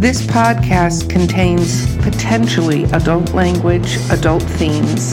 [0.00, 5.12] This podcast contains potentially adult language, adult themes,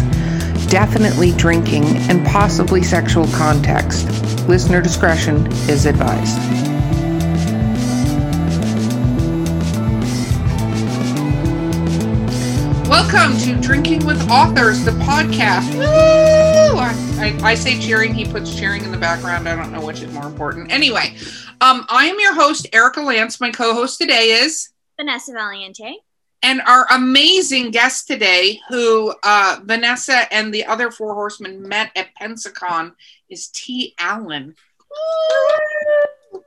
[0.70, 4.07] definitely drinking, and possibly sexual context.
[4.47, 6.38] Listener discretion is advised.
[12.88, 15.69] Welcome to Drinking with Authors, the podcast.
[15.77, 16.77] Woo!
[17.19, 19.49] I, I, say cheering, he puts cheering in the background.
[19.49, 20.72] I don't know which is more important.
[20.72, 21.17] Anyway,
[21.59, 23.41] um, I am your host, Erica Lance.
[23.41, 25.95] My co host today is Vanessa Valiente.
[26.43, 32.09] And our amazing guest today, who uh, Vanessa and the other four horsemen met at
[32.21, 32.93] Pensacon,
[33.29, 33.95] is T.
[33.99, 34.55] Allen.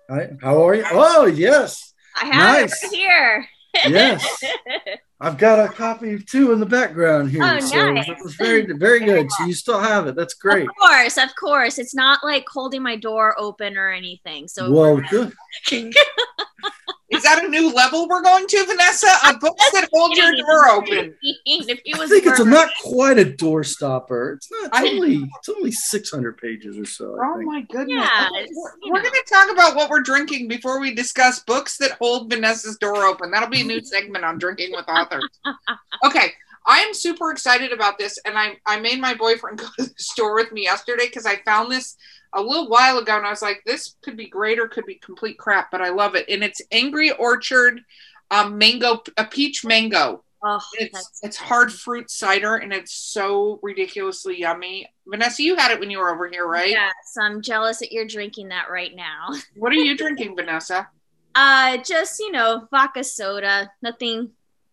[0.08, 0.84] Hi, how are you?
[0.90, 1.92] Oh, yes.
[2.16, 2.84] I have nice.
[2.84, 3.46] it here.
[3.74, 4.44] yes.
[5.20, 7.42] I've got a copy too in the background here.
[7.44, 8.08] Oh, so nice.
[8.08, 9.30] It was very, very good.
[9.30, 10.16] So you still have it.
[10.16, 10.68] That's great.
[10.68, 11.78] Of course, of course.
[11.78, 14.48] It's not like holding my door open or anything.
[14.48, 15.32] So well, good.
[17.10, 19.08] Is that a new level we're going to, Vanessa?
[19.26, 21.14] A book that holds your door open.
[21.22, 24.34] if he was I think it's a, not quite a door stopper.
[24.34, 24.70] It's not.
[24.72, 27.16] It's only it's only six hundred pages or so.
[27.20, 27.96] oh my goodness!
[27.98, 31.92] Yeah, we're, we're going to talk about what we're drinking before we discuss books that
[31.92, 33.30] hold Vanessa's door open.
[33.30, 35.28] That'll be a new segment on drinking with authors.
[36.06, 36.32] Okay.
[36.66, 39.94] I am super excited about this, and I, I made my boyfriend go to the
[39.96, 41.96] store with me yesterday because I found this
[42.32, 44.96] a little while ago, and I was like, this could be great or could be
[44.96, 46.28] complete crap, but I love it.
[46.28, 47.80] And it's Angry Orchard
[48.30, 50.22] um, mango, a peach mango.
[50.42, 54.86] Oh, it's it's hard fruit cider, and it's so ridiculously yummy.
[55.06, 56.70] Vanessa, you had it when you were over here, right?
[56.70, 59.28] Yes, I'm jealous that you're drinking that right now.
[59.56, 60.88] what are you drinking, Vanessa?
[61.34, 63.70] Uh, just you know, vodka soda.
[63.82, 64.30] Nothing,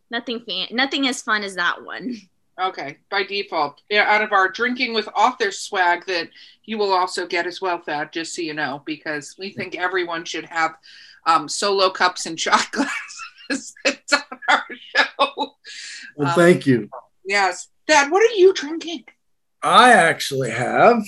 [0.09, 2.15] nothing fan, nothing as fun as that one.
[2.59, 3.81] Okay, by default.
[3.89, 6.29] Yeah, out of our drinking with author swag that
[6.63, 10.25] you will also get as well, Thad, just so you know, because we think everyone
[10.25, 10.75] should have
[11.27, 13.73] um, solo cups and shot glasses.
[13.85, 14.65] it's on our
[14.95, 15.55] show.
[16.15, 16.89] Well, um, thank you.
[17.25, 17.67] Yes.
[17.87, 19.03] Thad, what are you drinking?
[19.61, 21.03] I actually have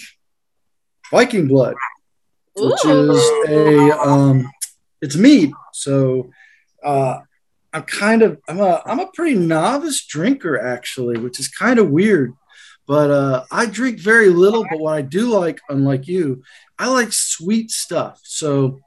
[1.12, 1.76] Viking Blood,
[2.56, 3.12] which Ooh.
[3.12, 4.50] is a um,
[5.02, 5.52] it's mead.
[5.74, 6.30] So
[6.84, 7.20] uh,
[7.74, 11.90] I'm kind of I'm a I'm a pretty novice drinker actually, which is kind of
[11.90, 12.34] weird.
[12.88, 14.66] But uh, I drink very little.
[14.68, 16.42] But what I do like, unlike you,
[16.80, 18.20] I like sweet stuff.
[18.24, 18.80] So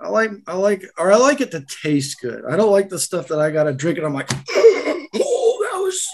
[0.00, 2.44] I like I like or I like it to taste good.
[2.48, 6.06] I don't like the stuff that I gotta drink and I'm like, oh, that was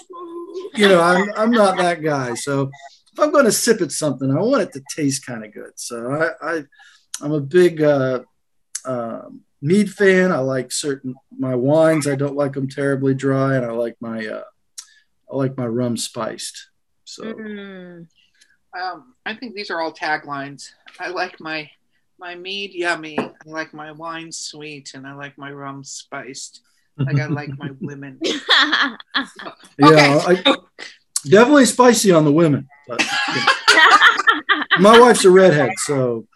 [0.75, 2.33] you know, I'm I'm not that guy.
[2.33, 2.71] So
[3.13, 5.71] if I'm gonna sip at something, I want it to taste kind of good.
[5.75, 6.11] So
[6.41, 6.63] I, I
[7.21, 8.21] I'm a big uh,
[8.83, 10.31] um, mead fan.
[10.31, 12.07] I like certain my wines.
[12.07, 14.43] I don't like them terribly dry, and I like my uh,
[15.31, 16.69] I like my rum spiced.
[17.03, 18.07] So, mm.
[18.79, 20.69] um, I think these are all taglines.
[20.99, 21.69] I like my
[22.19, 23.17] my mead yummy.
[23.19, 26.61] I like my wine sweet, and I like my rum spiced.
[26.97, 28.19] Like I like my women.
[28.25, 28.35] okay.
[29.79, 30.55] Yeah, I,
[31.27, 32.67] definitely spicy on the women.
[32.87, 33.03] But,
[34.79, 36.27] my wife's a redhead, so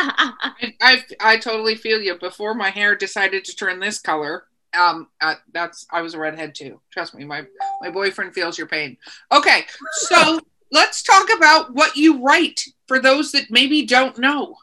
[0.62, 2.18] I, I, I totally feel you.
[2.18, 4.44] Before my hair decided to turn this color,
[4.78, 6.80] um, uh, that's I was a redhead too.
[6.90, 7.44] Trust me, my
[7.82, 8.96] my boyfriend feels your pain.
[9.30, 10.40] Okay, so
[10.72, 14.56] let's talk about what you write for those that maybe don't know.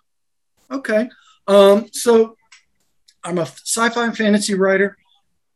[0.71, 1.09] Okay,
[1.47, 2.35] um, so
[3.23, 4.97] I'm a sci-fi and fantasy writer,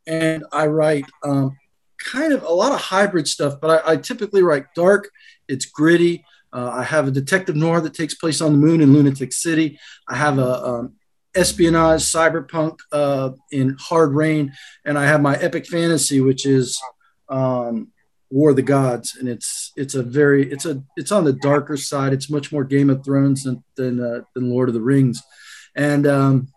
[0.05, 1.57] and I write um,
[1.97, 3.59] kind of a lot of hybrid stuff.
[3.59, 5.09] But I, I typically write dark.
[5.47, 6.23] It's gritty.
[6.53, 9.79] Uh, I have a detective noir that takes place on the moon in Lunatic City.
[10.07, 10.93] I have a um,
[11.35, 14.53] espionage cyberpunk uh, in Hard Rain,
[14.85, 16.81] and I have my epic fantasy, which is
[17.29, 17.91] um,
[18.29, 21.77] War of the Gods, and it's it's a very it's a it's on the darker
[21.77, 22.13] side.
[22.13, 25.21] It's much more Game of Thrones than than, uh, than Lord of the Rings,
[25.75, 26.47] and um,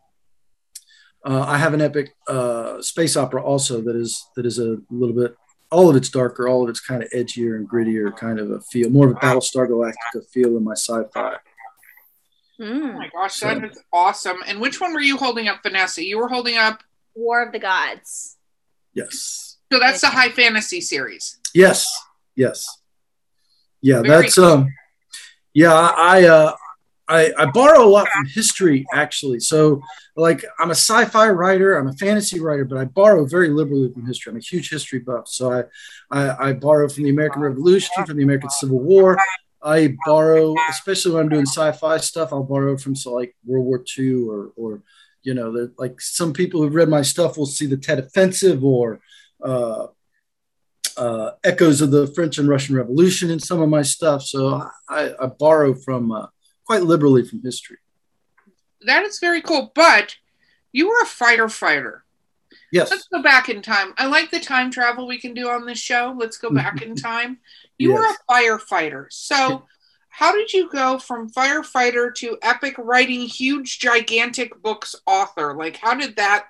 [1.25, 5.15] uh, I have an epic uh, space opera also that is that is a little
[5.15, 5.37] bit
[5.75, 8.61] all of it's darker, all of it's kind of edgier and grittier, kind of a
[8.61, 11.37] feel, more of a Battlestar Galactica feel in my sci-fi.
[12.61, 12.91] Mm.
[12.91, 13.65] Oh my gosh, that so.
[13.65, 14.37] is awesome!
[14.47, 16.05] And which one were you holding up, Vanessa?
[16.05, 16.85] You were holding up
[17.15, 18.37] War of the Gods.
[18.95, 19.57] Yes.
[19.73, 21.41] So that's the high fantasy series.
[21.53, 21.87] Yes.
[22.37, 22.67] Yes.
[23.83, 24.69] Yeah, Very that's um.
[25.53, 26.55] Yeah, I uh,
[27.09, 29.41] I, I borrow a lot from history actually.
[29.41, 29.83] So
[30.17, 34.07] like I'm a sci-fi writer, I'm a fantasy writer, but I borrow very liberally from
[34.07, 34.31] history.
[34.31, 35.29] I'm a huge history buff.
[35.29, 35.65] So I,
[36.11, 39.19] I, I borrow from the American Revolution, from the American Civil War.
[39.63, 43.85] I borrow, especially when I'm doing sci-fi stuff, I'll borrow from so like World War
[43.99, 44.83] II or or
[45.25, 49.01] you know, like some people who've read my stuff will see the Tet Offensive or
[49.43, 49.87] uh,
[50.97, 54.23] uh, echoes of the French and Russian Revolution in some of my stuff.
[54.23, 56.27] So I, I borrow from uh,
[56.67, 57.79] quite liberally from history.
[58.87, 59.73] That is very cool.
[59.75, 60.17] But
[60.73, 62.05] you were a fighter fighter.
[62.73, 62.91] Yes.
[62.91, 63.95] Let's go back in time.
[63.99, 66.15] I like the time travel we can do on this show.
[66.19, 67.39] Let's go back in time.
[67.79, 67.99] You Yes.
[67.99, 69.07] were a firefighter.
[69.11, 69.65] So,
[70.09, 75.55] how did you go from firefighter to epic writing huge, gigantic books author?
[75.57, 76.47] Like, how did that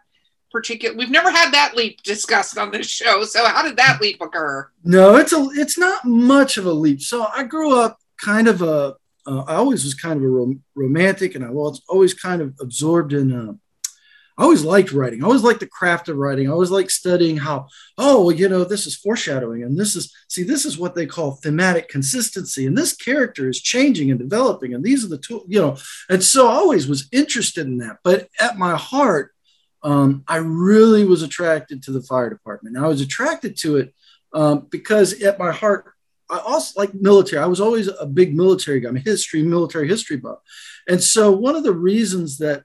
[0.50, 0.94] particular?
[0.96, 3.24] We've never had that leap discussed on this show.
[3.24, 4.70] So, how did that leap occur?
[4.82, 7.00] No, it's a it's not much of a leap.
[7.02, 10.62] So I grew up kind of a uh, I always was kind of a rom-
[10.74, 13.32] romantic, and I was always kind of absorbed in.
[13.32, 13.52] Uh,
[14.36, 15.22] I always liked writing.
[15.22, 16.48] I always liked the craft of writing.
[16.48, 17.68] I always liked studying how.
[17.96, 21.06] Oh, well, you know, this is foreshadowing, and this is see, this is what they
[21.06, 25.46] call thematic consistency, and this character is changing and developing, and these are the tools,
[25.48, 25.76] you know.
[26.08, 27.98] And so I always was interested in that.
[28.02, 29.34] But at my heart,
[29.84, 32.76] um, I really was attracted to the fire department.
[32.76, 33.94] And I was attracted to it
[34.32, 35.93] um, because at my heart,
[36.30, 37.42] I also like military.
[37.42, 38.88] I was always a big military guy.
[38.88, 40.38] I'm a history, military history buff.
[40.88, 42.64] And so one of the reasons that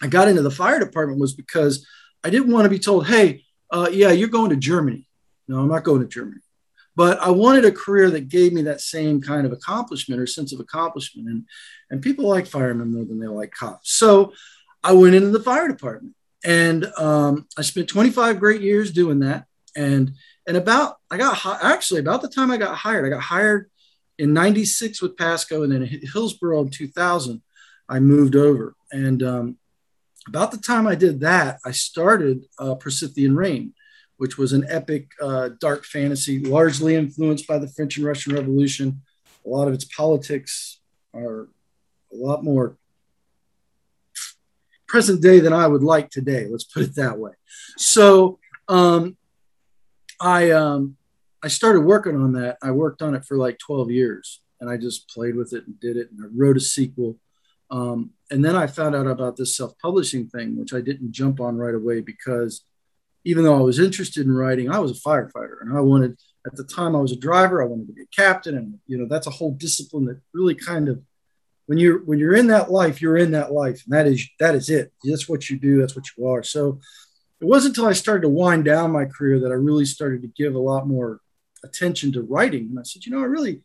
[0.00, 1.86] I got into the fire department was because
[2.24, 5.08] I didn't want to be told, hey, uh, yeah, you're going to Germany.
[5.48, 6.40] No, I'm not going to Germany.
[6.94, 10.52] But I wanted a career that gave me that same kind of accomplishment or sense
[10.52, 11.28] of accomplishment.
[11.28, 11.44] And,
[11.90, 13.92] and people like firemen more than they like cops.
[13.92, 14.32] So
[14.84, 16.14] I went into the fire department
[16.44, 19.46] and um, I spent 25 great years doing that.
[19.74, 20.12] And
[20.46, 23.70] and about I got actually about the time I got hired, I got hired
[24.18, 27.42] in '96 with Pasco, and then in Hillsborough in 2000,
[27.88, 28.74] I moved over.
[28.90, 29.58] And um,
[30.26, 33.74] about the time I did that, I started uh, Persithian Rain,
[34.16, 39.02] which was an epic uh, dark fantasy, largely influenced by the French and Russian Revolution.
[39.44, 40.80] A lot of its politics
[41.14, 41.48] are
[42.12, 42.76] a lot more
[44.86, 46.46] present day than I would like today.
[46.50, 47.32] Let's put it that way.
[47.78, 48.38] So
[48.68, 49.16] um,
[50.22, 50.96] I um,
[51.42, 52.56] I started working on that.
[52.62, 55.78] I worked on it for like 12 years, and I just played with it and
[55.80, 56.10] did it.
[56.10, 57.18] And I wrote a sequel.
[57.70, 61.56] Um, and then I found out about this self-publishing thing, which I didn't jump on
[61.56, 62.64] right away because
[63.24, 66.54] even though I was interested in writing, I was a firefighter, and I wanted at
[66.56, 67.62] the time I was a driver.
[67.62, 70.54] I wanted to be a captain, and you know that's a whole discipline that really
[70.54, 71.02] kind of
[71.66, 74.54] when you're when you're in that life, you're in that life, and that is that
[74.54, 74.92] is it.
[75.02, 75.80] That's what you do.
[75.80, 76.42] That's what you are.
[76.44, 76.80] So
[77.42, 80.28] it wasn't until I started to wind down my career that I really started to
[80.28, 81.20] give a lot more
[81.64, 82.68] attention to writing.
[82.70, 83.62] And I said, you know, I really,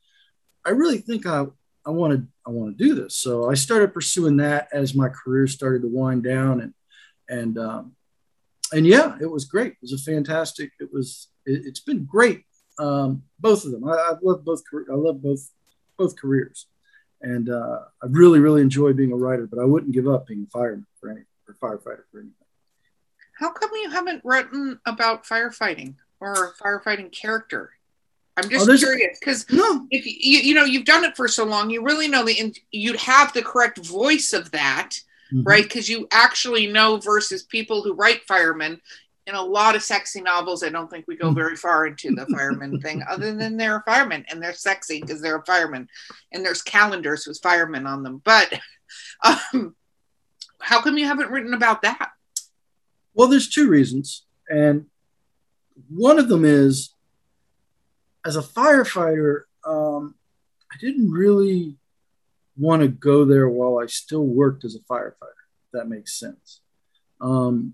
[0.65, 1.45] I really think I
[1.85, 3.15] I want to I want to do this.
[3.15, 6.73] So I started pursuing that as my career started to wind down, and
[7.29, 7.95] and um,
[8.73, 9.73] and yeah, it was great.
[9.73, 10.71] It was a fantastic.
[10.79, 11.27] It was.
[11.45, 12.43] It, has been great.
[12.79, 13.87] Um, both of them.
[13.87, 14.63] I, I love both.
[14.91, 15.49] I love both
[15.97, 16.67] both careers
[17.21, 19.47] and uh, I really, really enjoy being a writer.
[19.47, 22.36] But I wouldn't give up being a fireman for any or firefighter for anything.
[23.39, 27.71] How come you haven't written about firefighting or a firefighting character?
[28.35, 31.43] I'm just Oh, curious because No, if you you know you've done it for so
[31.43, 34.91] long, you really know the and you'd have the correct voice of that,
[35.33, 35.43] Mhm.
[35.45, 35.63] right?
[35.63, 38.81] Because you actually know versus people who write firemen.
[39.25, 41.35] In a lot of sexy novels, I don't think we go Mhm.
[41.35, 45.19] very far into the fireman thing, other than they're a fireman and they're sexy because
[45.21, 45.89] they're a fireman,
[46.31, 48.19] and there's calendars with firemen on them.
[48.23, 48.53] But
[49.23, 49.75] um,
[50.61, 52.11] how come you haven't written about that?
[53.17, 54.85] Well, there's two reasons, and
[55.89, 56.93] one of them is
[58.23, 60.13] as a firefighter, um,
[60.71, 61.77] I didn't really
[62.55, 65.41] want to go there while I still worked as a firefighter.
[65.65, 66.61] If that makes sense.
[67.19, 67.73] Um,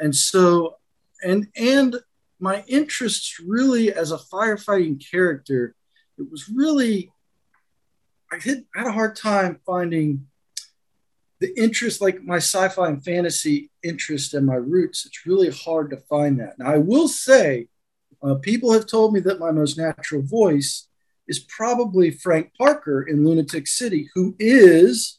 [0.00, 0.76] and so,
[1.22, 1.96] and and
[2.40, 5.74] my interests really as a firefighting character,
[6.18, 7.12] it was really
[8.32, 10.26] I had, I had a hard time finding
[11.38, 15.96] the interest, like my sci-fi and fantasy interest and my roots, it's really hard to
[15.96, 16.58] find that.
[16.58, 17.68] Now, I will say,
[18.22, 20.88] uh, people have told me that my most natural voice
[21.26, 25.18] is probably Frank Parker in Lunatic City, who is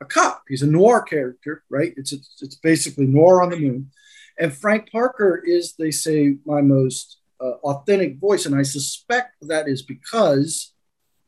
[0.00, 0.42] a cop.
[0.48, 1.94] He's a noir character, right?
[1.96, 3.90] It's it's, it's basically noir on the moon,
[4.38, 9.68] and Frank Parker is, they say, my most uh, authentic voice, and I suspect that
[9.68, 10.72] is because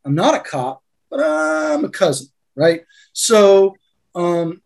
[0.04, 2.84] I'm not a cop, but I'm a cousin, right?
[3.12, 3.76] So
[4.14, 4.62] um,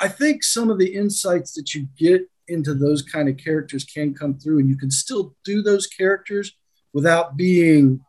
[0.00, 4.14] I think some of the insights that you get into those kind of characters can
[4.14, 6.52] come through, and you can still do those characters
[6.92, 8.00] without being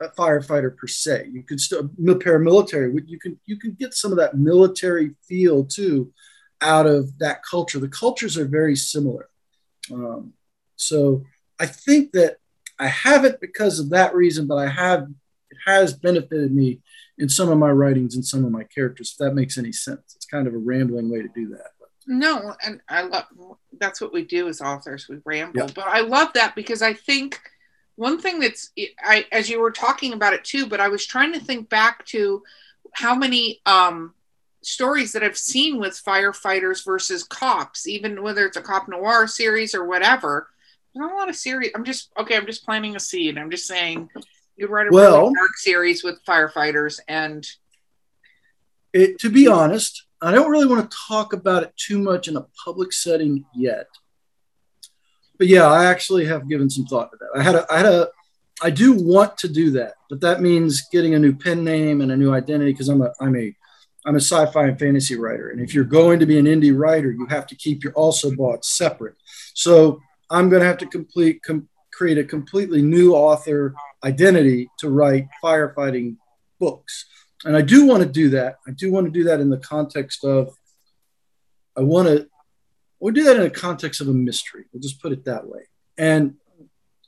[0.00, 1.28] a firefighter per se.
[1.32, 3.00] You could still paramilitary.
[3.06, 6.12] You can you can get some of that military feel too
[6.60, 7.78] out of that culture.
[7.78, 9.28] The cultures are very similar.
[9.92, 10.32] Um,
[10.76, 11.24] so
[11.58, 12.36] I think that
[12.78, 15.06] I haven't because of that reason, but I have
[15.66, 16.80] has benefited me
[17.18, 20.14] in some of my writings and some of my characters, if that makes any sense.
[20.14, 21.70] It's kind of a rambling way to do that.
[22.06, 23.24] No, and I love
[23.80, 25.08] that's what we do as authors.
[25.08, 25.68] We ramble, Yeah.
[25.74, 27.40] but I love that because I think
[27.96, 28.70] one thing that's
[29.02, 32.04] I as you were talking about it too, but I was trying to think back
[32.06, 32.42] to
[32.92, 34.14] how many um
[34.62, 39.74] stories that I've seen with firefighters versus cops, even whether it's a cop noir series
[39.74, 40.48] or whatever.
[40.94, 41.72] There's not a lot of series.
[41.74, 42.36] I'm just okay.
[42.36, 43.36] I'm just planting a seed.
[43.36, 44.10] I'm just saying
[44.56, 47.46] you write a Well- really dark series with firefighters, and
[48.92, 52.36] It, to be honest, I don't really want to talk about it too much in
[52.36, 53.88] a public setting yet.
[55.38, 57.38] But yeah, I actually have given some thought to that.
[57.38, 58.08] I had a, I had a,
[58.62, 62.10] I do want to do that, but that means getting a new pen name and
[62.10, 63.54] a new identity because I'm a, I'm a,
[64.06, 67.10] I'm a sci-fi and fantasy writer, and if you're going to be an indie writer,
[67.10, 69.16] you have to keep your also bought separate.
[69.52, 73.74] So I'm going to have to complete com- create a completely new author
[74.06, 76.16] identity to write firefighting
[76.58, 77.06] books
[77.44, 78.56] and I do want to do that.
[78.66, 80.56] I do want to do that in the context of
[81.76, 82.28] I want to
[82.98, 84.64] we'll do that in the context of a mystery.
[84.72, 85.68] We'll just put it that way.
[85.98, 86.34] And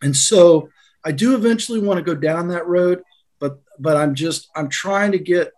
[0.02, 0.68] and so
[1.04, 3.02] I do eventually want to go down that road,
[3.40, 5.52] but but I'm just I'm trying to get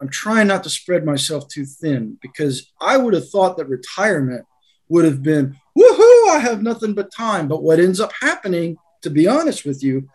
[0.00, 4.44] I'm trying not to spread myself too thin because I would have thought that retirement
[4.88, 7.48] would have been woohoo, I have nothing but time.
[7.48, 10.08] But what ends up happening, to be honest with you,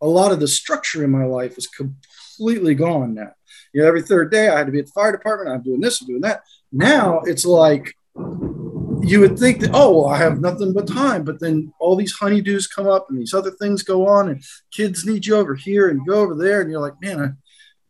[0.00, 3.32] a lot of the structure in my life is completely gone now.
[3.72, 5.54] You know, every third day I had to be at the fire department.
[5.54, 6.42] I'm doing this, I'm doing that.
[6.72, 7.94] Now it's like
[9.02, 11.24] you would think that, oh, well, I have nothing but time.
[11.24, 14.42] But then all these honeydews come up and these other things go on, and
[14.72, 17.28] kids need you over here and go over there, and you're like, man, I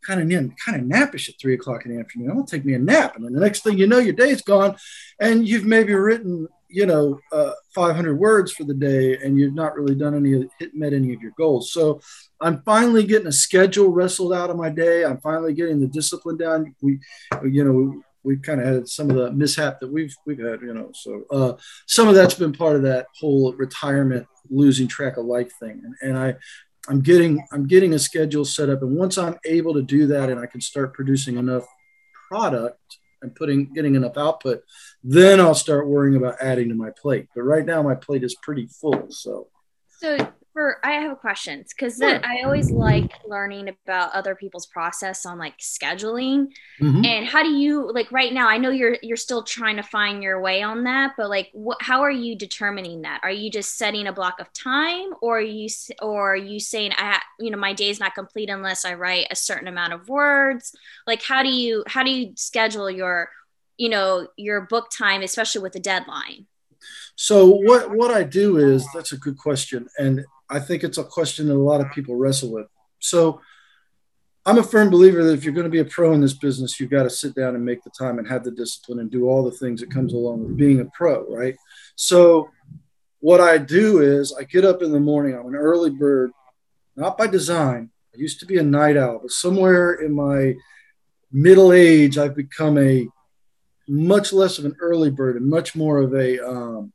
[0.05, 2.31] kind of kind of nappish at three o'clock in the afternoon.
[2.31, 3.15] I'll take me a nap.
[3.15, 4.75] And then the next thing you know, your day's gone,
[5.19, 9.75] and you've maybe written, you know, uh, 500 words for the day, and you've not
[9.75, 11.73] really done any, hit met any of your goals.
[11.73, 11.99] So
[12.39, 15.03] I'm finally getting a schedule wrestled out of my day.
[15.03, 16.75] I'm finally getting the discipline down.
[16.81, 16.99] We,
[17.43, 20.73] you know, we've kind of had some of the mishap that we've we've had, you
[20.73, 20.91] know.
[20.93, 21.53] So uh,
[21.87, 25.81] some of that's been part of that whole retirement, losing track of life thing.
[25.83, 26.35] And, and I,
[26.87, 28.83] I'm getting I'm getting a schedule set up.
[28.83, 31.65] And once I'm able to do that, and I can start producing enough
[32.29, 34.63] product and putting getting enough output,
[35.03, 37.27] then I'll start worrying about adding to my plate.
[37.35, 39.07] But right now, my plate is pretty full.
[39.09, 39.47] So
[39.99, 40.17] So
[40.59, 42.19] for I have questions because Sure.
[42.23, 46.47] I always like learning about other people's process on like scheduling
[46.81, 47.05] mhm.
[47.05, 50.21] and how do you like right now I know you're you're still trying to find
[50.21, 53.77] your way on that but like what how are you determining that are you just
[53.77, 55.69] setting a block of time or are you
[56.01, 59.27] or are you saying I ha- you know my day's not complete unless I write
[59.31, 60.75] a certain amount of words
[61.07, 63.29] like how do you how do you schedule your
[63.77, 66.47] you know your book time especially with the deadline
[67.15, 71.03] So what what I do is that's a good question, and I think it's a
[71.03, 72.67] question that a lot of people wrestle with.
[72.99, 73.41] So
[74.45, 76.79] I'm a firm believer that if you're going to be a pro in this business,
[76.79, 79.27] you've got to sit down and make the time and have the discipline and do
[79.27, 81.55] all the things that comes along with being a pro, right?
[81.95, 82.49] So
[83.19, 85.35] what I do is I get up in the morning.
[85.35, 86.31] I'm an early bird,
[86.95, 87.91] not by design.
[88.15, 90.55] I used to be a night owl, but somewhere in my
[91.31, 93.07] middle age, I've become a
[93.87, 96.93] much less of an early bird and much more of a um,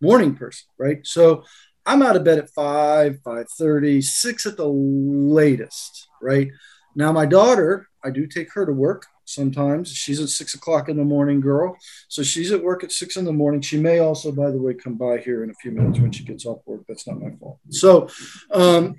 [0.00, 1.06] morning person, right?
[1.06, 1.44] So
[1.90, 6.48] I'm out of bed at five, five thirty, six at the latest, right?
[6.94, 9.92] Now my daughter, I do take her to work sometimes.
[9.92, 13.24] She's a six o'clock in the morning girl, so she's at work at six in
[13.24, 13.60] the morning.
[13.60, 16.22] She may also, by the way, come by here in a few minutes when she
[16.22, 16.82] gets off work.
[16.86, 17.58] That's not my fault.
[17.70, 18.08] So,
[18.52, 18.94] um,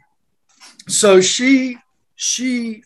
[0.90, 1.78] so she
[2.16, 2.84] she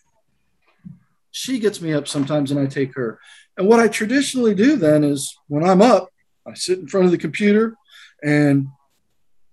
[1.31, 3.19] she gets me up sometimes, and I take her.
[3.57, 6.09] And what I traditionally do then is when I'm up,
[6.45, 7.75] I sit in front of the computer
[8.23, 8.67] and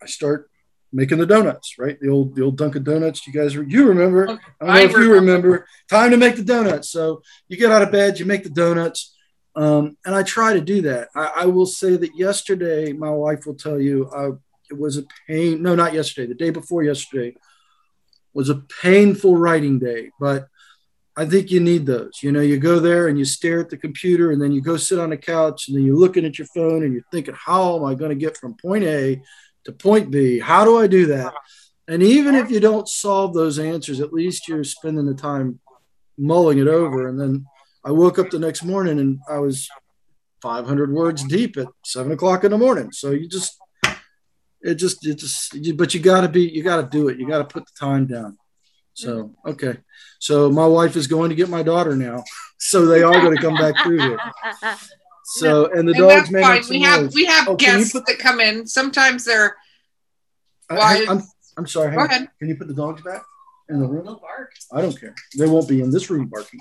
[0.02, 0.50] I start
[0.92, 1.98] making the donuts, right?
[2.00, 3.26] The old the old Dunkin' Donuts.
[3.26, 4.24] You guys, you remember?
[4.24, 5.48] I don't know I if you remember.
[5.48, 5.66] remember.
[5.88, 6.90] Time to make the donuts.
[6.90, 9.14] So you get out of bed, you make the donuts,
[9.54, 11.08] um, and I try to do that.
[11.14, 14.30] I, I will say that yesterday, my wife will tell you, I,
[14.70, 15.62] it was a pain.
[15.62, 16.28] No, not yesterday.
[16.28, 17.36] The day before yesterday
[18.34, 20.48] was a painful writing day, but
[21.14, 22.22] I think you need those.
[22.22, 24.78] You know, you go there and you stare at the computer, and then you go
[24.78, 27.76] sit on the couch, and then you're looking at your phone, and you're thinking, how
[27.76, 29.22] am I going to get from point A
[29.64, 30.38] to point B?
[30.38, 31.34] How do I do that?
[31.88, 35.60] And even if you don't solve those answers, at least you're spending the time
[36.16, 37.08] mulling it over.
[37.08, 37.46] And then
[37.84, 39.68] I woke up the next morning and I was
[40.42, 42.92] 500 words deep at seven o'clock in the morning.
[42.92, 43.58] So you just,
[44.60, 47.18] it just, it just, you, but you got to be, you got to do it.
[47.18, 48.38] You got to put the time down.
[48.94, 49.78] So, okay.
[50.20, 52.24] So my wife is going to get my daughter now.
[52.64, 54.18] So they are going to come back through here.
[55.38, 56.54] So, and the And dogs that's may fine.
[56.54, 57.14] make some We have noise.
[57.14, 58.66] we have Oh, can you guests put- that come in.
[58.66, 59.56] Sometimes they're
[60.70, 61.22] I, I'm
[61.56, 61.94] I'm sorry.
[61.96, 62.28] go ahead.
[62.38, 63.22] Can you put the dogs back
[63.68, 64.04] in the room?
[64.06, 64.52] They'll bark.
[64.72, 65.14] I don't care.
[65.36, 66.60] They won't be in this room barking.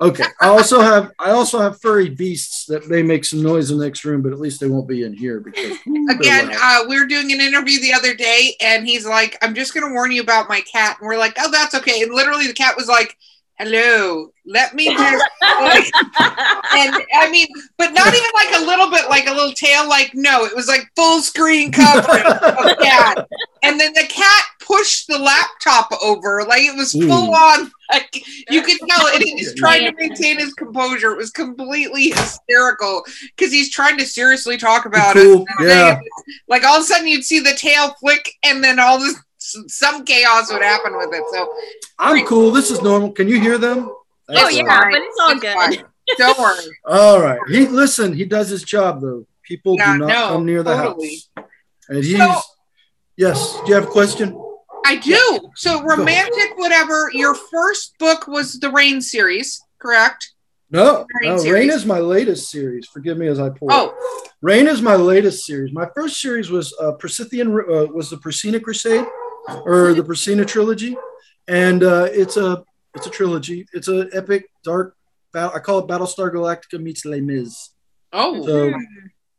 [0.00, 0.24] Okay.
[0.40, 3.84] I also have I also have furry beasts that may make some noise in the
[3.84, 5.76] next room, but at least they won't be in here because
[6.10, 9.74] Again, uh, we were doing an interview the other day, and he's like, "I'm just
[9.74, 12.46] going to warn you about my cat," and we're like, "Oh, that's okay." And literally,
[12.46, 13.16] the cat was like,
[13.62, 17.46] hello, let me just and I mean,
[17.78, 20.66] but not even like a little bit like a little tail, like no, it was
[20.68, 23.26] like full screen coverage of cat.
[23.62, 27.32] And then the cat pushed the laptop over, like it was full Ooh.
[27.32, 31.12] on like you could tell and he was trying to maintain his composure.
[31.12, 33.04] It was completely hysterical
[33.36, 35.68] because he's trying to seriously talk about Cool, it.
[35.68, 36.00] yeah.
[36.48, 39.16] Like all of a sudden you'd see the tail flick and then all this
[39.68, 41.24] some chaos would happen with it.
[41.32, 41.52] So
[41.98, 42.50] I'm cool.
[42.50, 43.10] This is normal.
[43.12, 43.90] Can you hear them?
[44.30, 44.92] oh yeah, all right.
[44.92, 45.54] but it's all It's good.
[45.54, 45.84] fine.
[46.18, 46.64] Don't worry.
[46.86, 47.38] All right.
[47.48, 48.12] He listen.
[48.12, 49.24] He does his job though.
[49.42, 51.22] People Yeah, do not no, come near the totally.
[51.36, 51.46] house.
[51.88, 52.40] And he's So-
[53.16, 53.56] yes.
[53.64, 54.36] Do you have a question?
[54.84, 55.38] I do.
[55.54, 57.08] So romantic, whatever.
[57.12, 60.32] Your first book was the Rain series, correct?
[60.70, 61.50] No, Rain no.
[61.52, 62.86] Rain is my latest series.
[62.86, 63.68] Forgive me as I pull.
[63.70, 63.74] it.
[63.74, 63.94] Oh,
[64.40, 65.72] Rain is my latest series.
[65.72, 69.04] My first series was uh, Persithian, uh, was the Persina Crusade,
[69.48, 70.96] or the Persina trilogy,
[71.48, 73.66] and uh, it's a it's a trilogy.
[73.72, 74.96] It's an epic dark
[75.32, 75.52] battle.
[75.54, 77.70] I call it Battlestar Galactica meets Les Mis.
[78.12, 78.74] oh, So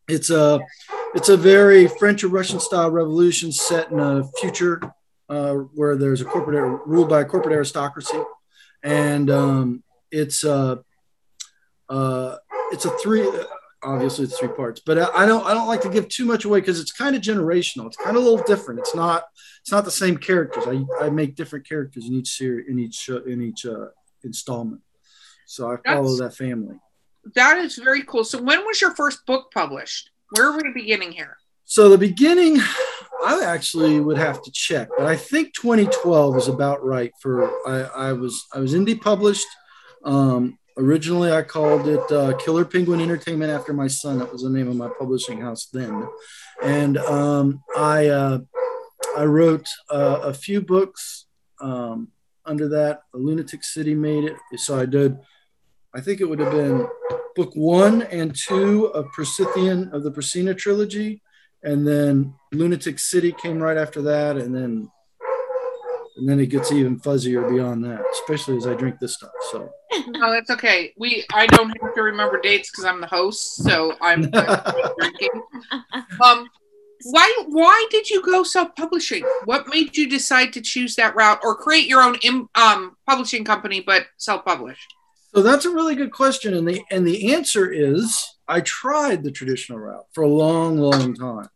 [0.08, 0.60] it's a
[1.16, 4.82] it's a very French or Russian style revolution set in a future
[5.30, 8.20] uh, where there's a corporate ruled by a corporate aristocracy,
[8.82, 10.78] and um, it's uh,
[11.90, 12.36] uh,
[12.72, 13.30] it's a three.
[13.84, 16.46] Obviously, it's three parts, but I I don't I don't like to give too much
[16.46, 17.88] away because it's kind of generational.
[17.88, 18.80] It's kind of a little different.
[18.80, 19.24] It's not
[19.62, 20.64] it's not the same characters.
[20.68, 23.88] I, I make different characters in each series in each uh, in each uh,
[24.24, 24.82] installment.
[25.48, 26.76] So I follow That's- that family.
[27.36, 28.24] that is very cool.
[28.24, 30.10] So when was your first book published?
[30.32, 31.38] Where are we beginning here?
[31.66, 32.60] So the beginning,
[33.26, 37.50] I actually would have to check, but I think 2012 is about right for.
[37.68, 39.48] I, I was I was indie published.
[40.04, 44.20] Um, originally, I called it uh, Killer Penguin Entertainment after my son.
[44.20, 46.08] That was the name of my publishing house then,
[46.64, 48.40] and um, I uh,
[49.18, 51.26] I wrote uh, a few books
[51.62, 52.10] um,
[52.46, 53.02] under that.
[53.14, 55.18] Lunatic City made it, so I did.
[55.96, 56.88] I think it would have been
[57.36, 61.22] book one and two of Persithian of the Persina trilogy
[61.64, 64.92] and then Lunatic City came right after that, and then
[66.18, 69.32] and then it gets even fuzzier beyond that, especially as I drink this stuff.
[69.52, 69.70] So
[70.08, 70.94] No, that's okay.
[70.98, 74.30] We I don't have to remember dates because I'm the host, so I'm
[75.00, 75.30] drinking.
[76.24, 76.48] Um,
[77.06, 79.24] why why did you go self publishing?
[79.46, 82.18] What made you decide to choose that route or create your own
[82.56, 84.80] um publishing company but self publish?
[85.34, 89.32] so that's a really good question, and the and the answer is I tried the
[89.32, 91.50] traditional route for a long, long time.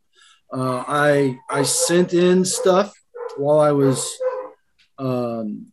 [0.51, 2.93] Uh, I I sent in stuff
[3.37, 4.09] while I was.
[4.99, 5.71] Um,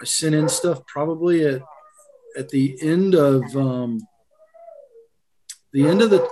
[0.00, 1.62] I sent in stuff probably at
[2.36, 4.00] at the end of um,
[5.72, 6.28] the end of the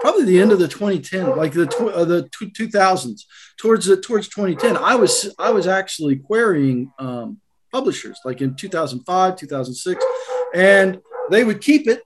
[0.00, 3.22] probably the end of the 2010 like the tw- uh, the two- 2000s
[3.56, 7.40] towards the towards 2010 i was i was actually querying um,
[7.72, 10.04] publishers like in 2005 2006
[10.54, 12.02] and they would keep it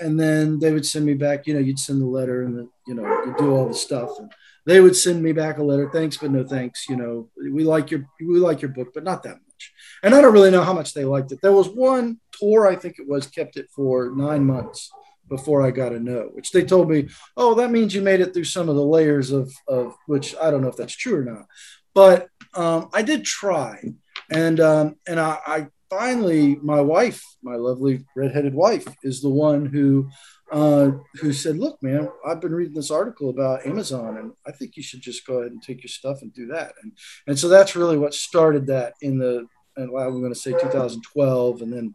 [0.00, 2.94] and then they would send me back you know you'd send the letter and you
[2.94, 4.30] know you do all the stuff and
[4.66, 7.90] they would send me back a letter thanks but no thanks you know we like
[7.90, 9.72] your we like your book but not that much.
[10.02, 11.40] And i don't really know how much they liked it.
[11.42, 14.90] There was one Tor i think it was kept it for nine months
[15.28, 18.34] before i got a no which they told me oh that means you made it
[18.34, 21.24] through some of the layers of of which i don't know if that's true or
[21.24, 21.46] not.
[21.94, 23.82] But um, i did try
[24.30, 29.66] and um, and I, I finally my wife my lovely redheaded wife is the one
[29.66, 30.08] who
[30.52, 34.76] uh, who said look man i've been reading this article about amazon and i think
[34.76, 36.72] you should just go ahead and take your stuff and do that.
[36.82, 36.92] And
[37.26, 40.52] and so that's really what started that in the and well, i'm going to say
[40.52, 41.94] 2012 and then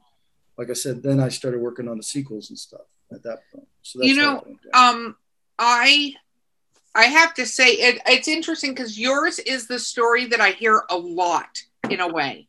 [0.57, 2.81] like i said then i started working on the sequels and stuff
[3.11, 3.67] at that point.
[3.81, 4.95] So that's You know, it went down.
[4.95, 5.15] Um,
[5.57, 6.13] I
[6.93, 10.83] I have to say it, it's interesting because yours is the story that I hear
[10.89, 11.49] a lot
[11.89, 12.47] in a way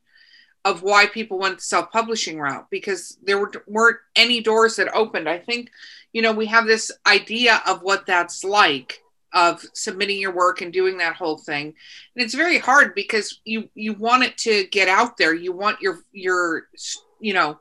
[0.66, 5.28] of why people went the self-publishing route because there were, weren't any doors that opened.
[5.28, 5.70] I think
[6.12, 9.00] you know we have this idea of what that's like
[9.32, 11.66] of submitting your work and doing that whole thing.
[11.66, 15.34] And it's very hard because you you want it to get out there.
[15.34, 16.66] You want your your
[17.20, 17.60] you know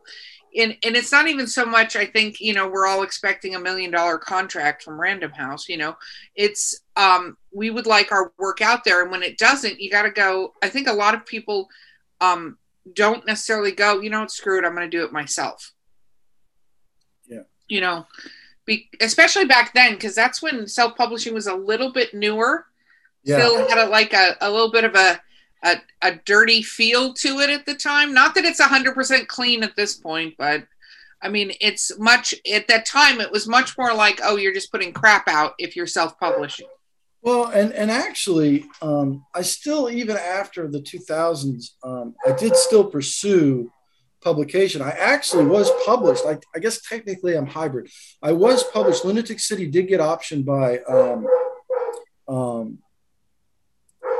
[0.57, 3.59] and and it's not even so much i think you know we're all expecting a
[3.59, 5.95] million dollar contract from random house you know.
[6.35, 9.03] It's um we would like our work out there.
[9.03, 11.69] And when it doesn't you got to go i think a lot of people
[12.19, 12.57] um
[12.93, 15.73] don't necessarily go you know what screw it i'm going to do it myself
[17.27, 17.43] Yeah.
[17.67, 18.05] you know
[18.65, 22.65] be, especially back then because that's when self-publishing was a little bit newer
[23.23, 25.19] yeah still had a, like a, a little bit of a,
[25.63, 28.13] a a dirty feel to it at the time.
[28.13, 30.63] Not that it's hundred percent clean at this point, but
[31.21, 34.71] I mean it's much at that time it was much more like, oh, you're just
[34.71, 36.67] putting crap out if you're self-publishing.
[37.25, 42.85] Well, and and actually, um, I still even after the 2000s, um, I did still
[42.85, 43.71] pursue
[44.21, 44.83] publication.
[44.83, 46.23] I actually was published.
[46.23, 47.89] I, I, guess technically I'm hybrid.
[48.21, 49.05] I was published.
[49.05, 51.27] Lunatic City did get optioned by um,
[52.27, 52.77] um,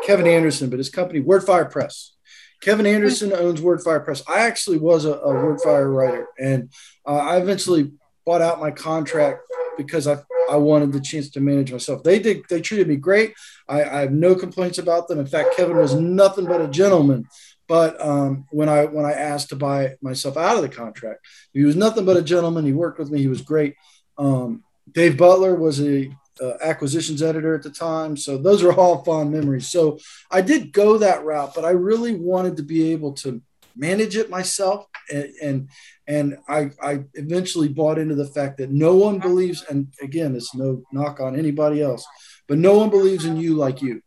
[0.03, 2.13] Kevin Anderson, but his company Wordfire Press.
[2.61, 4.23] Kevin Anderson owns Wordfire Press.
[4.27, 6.71] I actually was a, a Wordfire writer, and
[7.05, 7.91] uh, I eventually
[8.25, 9.41] bought out my contract
[9.77, 10.17] because I
[10.49, 12.03] I wanted the chance to manage myself.
[12.03, 12.43] They did.
[12.49, 13.33] They treated me great.
[13.67, 15.19] I, I have no complaints about them.
[15.19, 17.27] In fact, Kevin was nothing but a gentleman.
[17.67, 21.63] But um, when I when I asked to buy myself out of the contract, he
[21.63, 22.65] was nothing but a gentleman.
[22.65, 23.19] He worked with me.
[23.19, 23.75] He was great.
[24.17, 29.03] Um, Dave Butler was a uh, acquisitions editor at the time, so those are all
[29.03, 29.69] fond memories.
[29.69, 29.97] So
[30.29, 33.41] I did go that route, but I really wanted to be able to
[33.75, 35.69] manage it myself and, and
[36.07, 40.55] and I, I eventually bought into the fact that no one believes and again it's
[40.55, 42.05] no knock on anybody else
[42.47, 44.01] but no one believes in you like you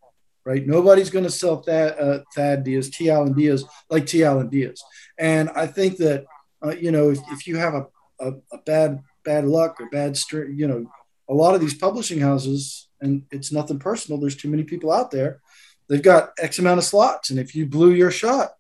[0.48, 0.66] right?
[0.66, 3.10] Nobody's going to sell Thad, uh, Thad Diaz T.
[3.10, 4.24] Allen Diaz like T.
[4.24, 4.82] Allen Diaz.
[5.18, 6.24] And I think that
[6.64, 7.86] uh, you know if, if you have a,
[8.20, 10.90] a, a bad bad luck or bad str- you know
[11.28, 15.10] a lot of these publishing houses and it's nothing personal there's too many people out
[15.10, 15.40] there
[15.88, 18.52] they've got x amount of slots and if you blew your shot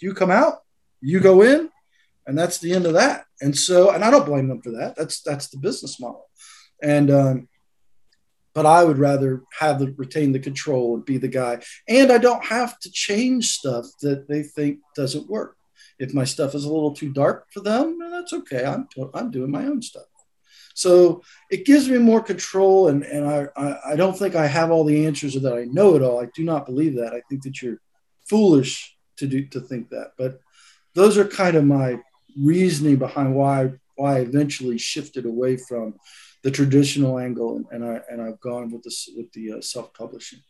[0.00, 0.58] you come out,
[1.00, 1.70] you go in,
[2.26, 3.26] and that's the end of that.
[3.40, 4.96] And so, and I don't blame them for that.
[4.96, 6.28] That's that's the business model.
[6.82, 7.48] And um,
[8.54, 11.60] but I would rather have the retain the control and be the guy.
[11.88, 15.56] And I don't have to change stuff that they think doesn't work.
[15.98, 18.64] If my stuff is a little too dark for them, that's okay.
[18.64, 20.04] I'm I'm doing my own stuff.
[20.74, 24.72] So it gives me more control, and, and I, I, I don't think I have
[24.72, 26.20] all the answers or that I know it all.
[26.20, 27.14] I do not believe that.
[27.14, 27.78] I think that you're
[28.28, 30.12] foolish to do to think that.
[30.18, 30.40] But
[30.94, 32.00] those are kind of my
[32.36, 35.94] reasoning behind why why I eventually shifted away from
[36.42, 39.94] the traditional angle and, and I and I've gone with this with the uh, self
[39.94, 40.40] publishing.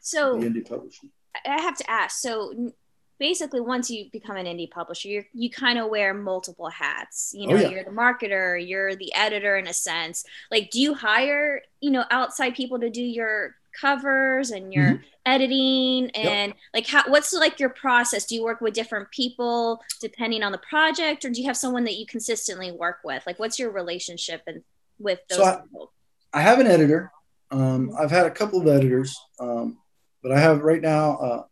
[0.00, 1.10] So the indie publishing.
[1.46, 2.20] I have to ask.
[2.20, 2.72] So
[3.18, 7.32] basically, once you become an indie publisher, you you kind of wear multiple hats.
[7.36, 7.68] You know, oh, yeah.
[7.68, 10.24] you're the marketer, you're the editor in a sense.
[10.50, 15.02] Like, do you hire you know outside people to do your covers and your mm-hmm.
[15.26, 16.56] editing and yep.
[16.74, 18.26] like how what's like your process?
[18.26, 21.84] Do you work with different people depending on the project or do you have someone
[21.84, 23.22] that you consistently work with?
[23.26, 24.62] Like what's your relationship and
[24.98, 25.92] with those so people?
[26.32, 27.12] I, I have an editor.
[27.52, 29.78] Um, i've had a couple of editors um,
[30.22, 31.42] but i have right now uh,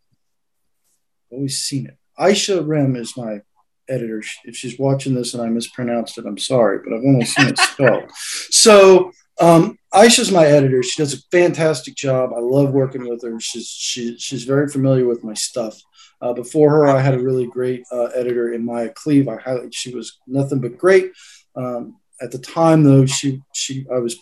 [1.29, 1.97] always seen it.
[2.17, 3.41] Aisha rem is my
[3.89, 4.23] editor.
[4.45, 7.57] If she's watching this and i mispronounced it i'm sorry but i've only seen it
[7.57, 10.83] spelled so um, Aisha's my editor.
[10.83, 12.31] She does a fantastic job.
[12.35, 13.39] I love working with her.
[13.39, 15.81] She's she, she's very familiar with my stuff.
[16.21, 19.29] Uh, before her, I had a really great uh, editor in Maya Cleve.
[19.29, 21.11] I highlight she was nothing but great.
[21.55, 24.17] Um, at the time, though, she she I was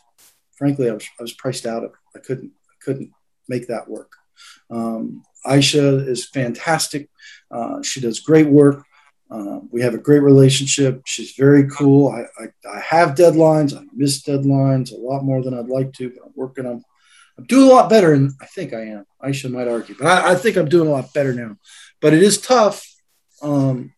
[0.56, 1.92] frankly I was I was priced out of.
[2.16, 3.12] I couldn't I couldn't
[3.50, 4.12] make that work.
[4.70, 7.10] Um, Aisha is fantastic.
[7.50, 8.84] Uh, she does great work.
[9.30, 11.02] Uh, we have a great relationship.
[11.06, 12.10] She's very cool.
[12.10, 13.78] I, I, I, have deadlines.
[13.78, 16.84] I miss deadlines a lot more than I'd like to, but I'm working on.
[17.38, 19.06] I'm doing a lot better, and I think I am.
[19.22, 21.58] Aisha might argue, but I, I think I'm doing a lot better now.
[22.00, 22.88] But it is tough.
[23.42, 23.94] Um,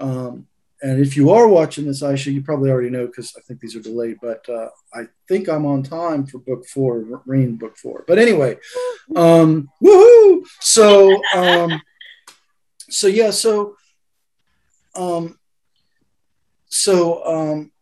[0.00, 0.46] um,
[0.82, 3.76] and if you are watching this, Aisha, you probably already know because I think these
[3.76, 4.18] are delayed.
[4.22, 8.04] But uh, I think I'm on time for book four, Rain book four.
[8.06, 8.56] But anyway,
[9.14, 10.44] um, woohoo!
[10.60, 11.80] So, um,
[12.88, 13.76] so yeah, so
[14.96, 15.38] um,
[16.68, 17.72] so um,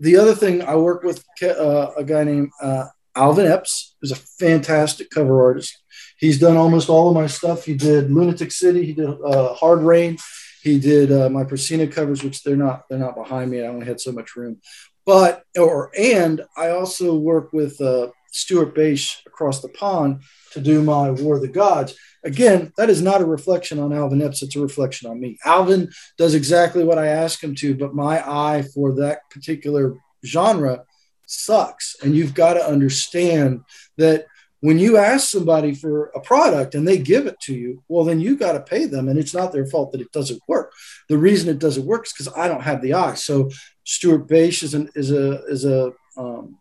[0.00, 4.16] the other thing, I work with uh, a guy named uh, Alvin Epps, who's a
[4.16, 5.76] fantastic cover artist.
[6.18, 7.64] He's done almost all of my stuff.
[7.64, 8.84] He did Lunatic City.
[8.84, 10.18] He did uh, Hard Rain.
[10.62, 13.62] He did uh, my Priscina covers, which they're not they're not behind me.
[13.62, 14.60] I only had so much room.
[15.06, 20.82] But or and I also work with uh, Stuart Bache across the pond to do
[20.82, 21.94] my War of the Gods.
[22.24, 25.38] Again, that is not a reflection on Alvin Epps, it's a reflection on me.
[25.44, 30.84] Alvin does exactly what I ask him to, but my eye for that particular genre
[31.26, 31.96] sucks.
[32.02, 33.60] And you've got to understand
[33.96, 34.26] that
[34.60, 38.18] when you ask somebody for a product and they give it to you, well, then
[38.18, 39.08] you got to pay them.
[39.08, 40.72] And it's not their fault that it doesn't work.
[41.08, 43.14] The reason it doesn't work is because I don't have the eye.
[43.14, 43.50] So
[43.84, 46.58] Stuart Bache is, an, is a, is a, um,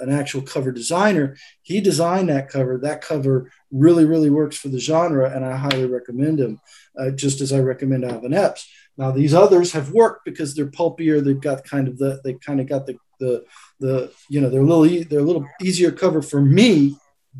[0.00, 1.36] an actual cover designer.
[1.62, 2.78] He designed that cover.
[2.78, 6.60] That cover really, really works for the genre, and I highly recommend him,
[6.98, 8.68] uh, just as I recommend Alvin Epps.
[8.96, 11.20] Now, these others have worked because they're pulpier.
[11.20, 13.44] They've got kind of the, they kind of got the, the,
[13.80, 16.96] the, you know, they're a little, e- they're a little easier cover for me,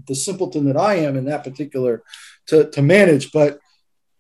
[0.09, 2.03] the simpleton that I am in that particular,
[2.47, 3.33] to, to manage.
[3.33, 3.61] But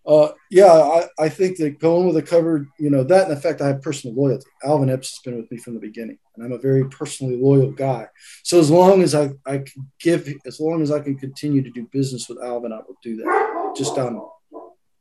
[0.04, 3.60] Uh, yeah, I, I think that going with a cover, you know, that in effect,
[3.60, 4.46] I have personal loyalty.
[4.64, 7.70] Alvin Epps has been with me from the beginning, and I'm a very personally loyal
[7.70, 8.08] guy.
[8.42, 11.70] So as long as I, I can give, as long as I can continue to
[11.70, 13.74] do business with Alvin, I will do that.
[13.76, 14.20] Just on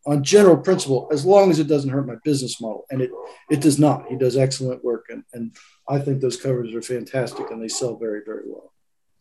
[0.05, 3.11] on general principle, as long as it doesn't hurt my business model, and it
[3.49, 4.07] it does not.
[4.07, 5.55] He does excellent work, and and
[5.87, 8.71] I think those covers are fantastic, and they sell very very well.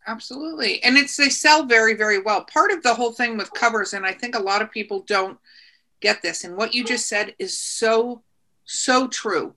[0.07, 2.45] Absolutely, and it's they sell very very well.
[2.45, 5.39] Part of the whole thing with covers, and I think a lot of people don't
[6.01, 6.45] get this.
[6.45, 8.23] And what you just said is so,
[8.65, 9.55] so true.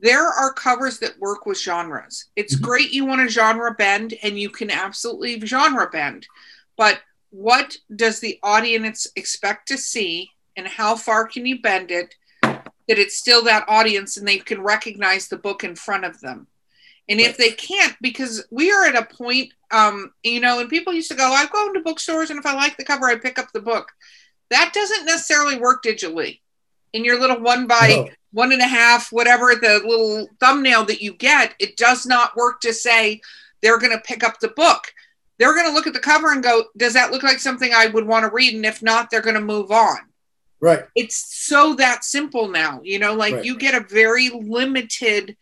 [0.00, 2.26] There are covers that work with genres.
[2.36, 2.64] It's mm-hmm.
[2.64, 6.26] great you want a genre bend and you can absolutely genre bend.
[6.76, 12.14] But what does the audience expect to see and how far can you bend it
[12.42, 16.46] that it's still that audience and they can recognize the book in front of them?
[17.08, 20.92] And if they can't, because we are at a point, um, you know, and people
[20.92, 23.36] used to go, I go into bookstores and if I like the cover, I pick
[23.36, 23.90] up the book.
[24.50, 26.40] That doesn't necessarily work digitally.
[26.92, 28.08] In your little one by no.
[28.32, 32.60] one and a half, whatever the little thumbnail that you get, it does not work
[32.62, 33.20] to say
[33.62, 34.92] they're going to pick up the book.
[35.38, 37.86] They're going to look at the cover and go, Does that look like something I
[37.86, 38.54] would want to read?
[38.54, 39.98] And if not, they're going to move on.
[40.60, 40.84] Right.
[40.94, 42.80] It's so that simple now.
[42.82, 43.44] You know, like right.
[43.44, 45.36] you get a very limited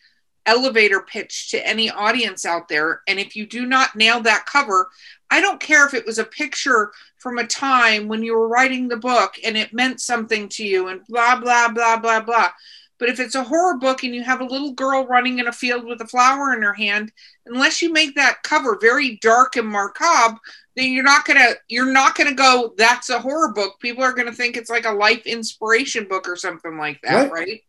[0.46, 3.02] elevator pitch to any audience out there.
[3.06, 4.88] And if you do not nail that cover,
[5.30, 8.88] I don't care if it was a picture from a time when you were writing
[8.88, 12.50] the book and it meant something to you and blah, blah, blah, blah, blah.
[12.98, 15.52] But if it's a horror book and you have a little girl running in a
[15.52, 17.12] field with a flower in her hand,
[17.46, 20.38] unless you make that cover very dark and macabre,
[20.76, 22.74] then you're not gonna you're not gonna go.
[22.76, 23.78] That's a horror book.
[23.80, 27.62] People are gonna think it's like a life inspiration book or something like that, right?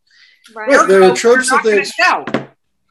[0.56, 0.70] Right.
[0.70, 0.88] right.
[0.88, 2.26] There are tropes that they sell.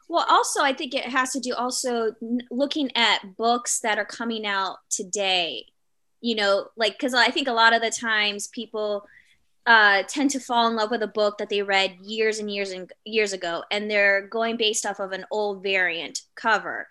[0.07, 2.15] Well, also, I think it has to do also
[2.49, 5.65] looking at books that are coming out today
[6.21, 9.05] you know like because i think a lot of the times people
[9.65, 12.71] uh, tend to fall in love with a book that they read years and years
[12.71, 16.87] and years ago and they're going based off of an old variant cover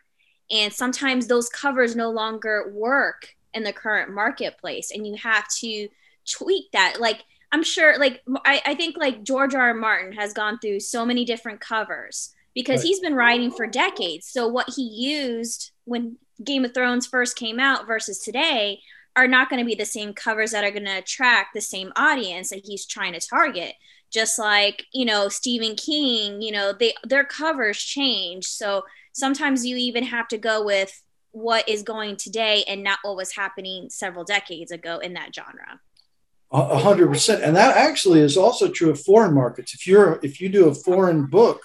[0.50, 5.88] and sometimes those covers no longer work in the current marketplace and you have to
[6.30, 9.68] tweak that like i'm sure like i, I think like george r.
[9.68, 12.86] r martin has gone through so many different covers because right.
[12.86, 17.58] he's been writing for decades so what he used when game of thrones first came
[17.58, 18.80] out versus today
[19.18, 21.92] are not going to be the same covers that are going to attract the same
[21.96, 23.74] audience that he's trying to target.
[24.11, 28.46] Just like you know stephen king you know they their covers change.
[28.46, 31.02] So sometimes you even have to go with
[31.33, 35.81] what is going today and not what was happening several decades ago in that genre.
[36.50, 37.42] A hundred percent.
[37.42, 39.74] And that actually is also true of foreign markets.
[39.74, 41.61] If you're if you do a foreign book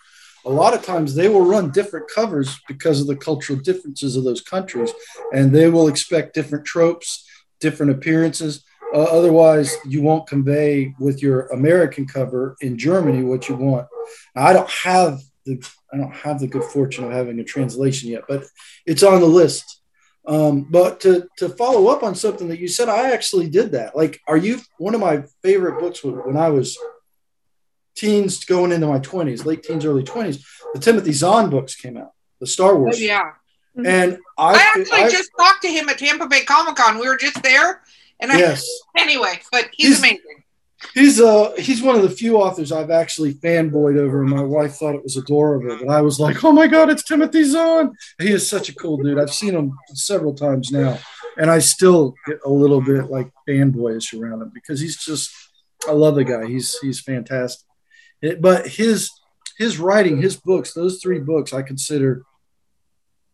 [0.46, 4.24] a lot of times they will run different covers because of the cultural differences of
[4.24, 4.92] those countries
[5.34, 7.26] and they will expect different tropes
[7.60, 8.64] different appearances.
[8.94, 13.88] Uh, otherwise, you won't convey with your American cover in Germany what you want.
[14.36, 18.10] Now, I don't have the I don't have the good fortune of having a translation
[18.10, 18.46] yet, but
[18.86, 19.82] it's on the list.
[20.26, 23.96] Um, but to to follow up on something that you said, I actually did that.
[23.96, 26.78] Like, are you one of my favorite books when I was
[27.96, 32.12] teens going into my 20s, late teens, early 20s, the Timothy Zahn books came out,
[32.40, 32.98] the Star Wars.
[32.98, 33.32] Oh, yeah.
[33.78, 33.88] Mm-hmm.
[33.88, 37.00] And I, I actually I, just talked to him at Tampa Bay Comic Con.
[37.00, 37.82] We were just there,
[38.20, 38.68] and I, yes.
[38.96, 40.44] Anyway, but he's, he's amazing.
[40.94, 44.76] He's uh he's one of the few authors I've actually fanboyed over, and my wife
[44.76, 45.78] thought it was adorable.
[45.80, 47.94] But I was like, oh my god, it's Timothy Zahn.
[48.20, 49.18] He is such a cool dude.
[49.18, 51.00] I've seen him several times now,
[51.38, 55.32] and I still get a little bit like fanboyish around him because he's just
[55.88, 56.46] I love the guy.
[56.46, 57.68] He's he's fantastic.
[58.22, 59.10] It, but his
[59.58, 62.24] his writing, his books, those three books, I consider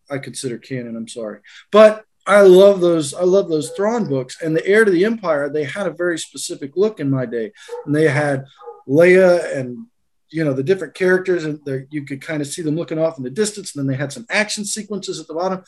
[0.09, 0.95] I consider canon.
[0.95, 1.39] I'm sorry,
[1.71, 3.13] but I love those.
[3.13, 5.49] I love those Thrawn books and the Heir to the Empire.
[5.49, 7.51] They had a very specific look in my day,
[7.85, 8.45] and they had
[8.87, 9.87] Leia and
[10.29, 13.23] you know the different characters, and you could kind of see them looking off in
[13.23, 13.75] the distance.
[13.75, 15.63] And then they had some action sequences at the bottom.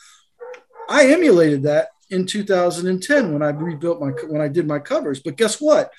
[0.88, 5.20] I emulated that in 2010 when I rebuilt my when I did my covers.
[5.20, 5.90] But guess what?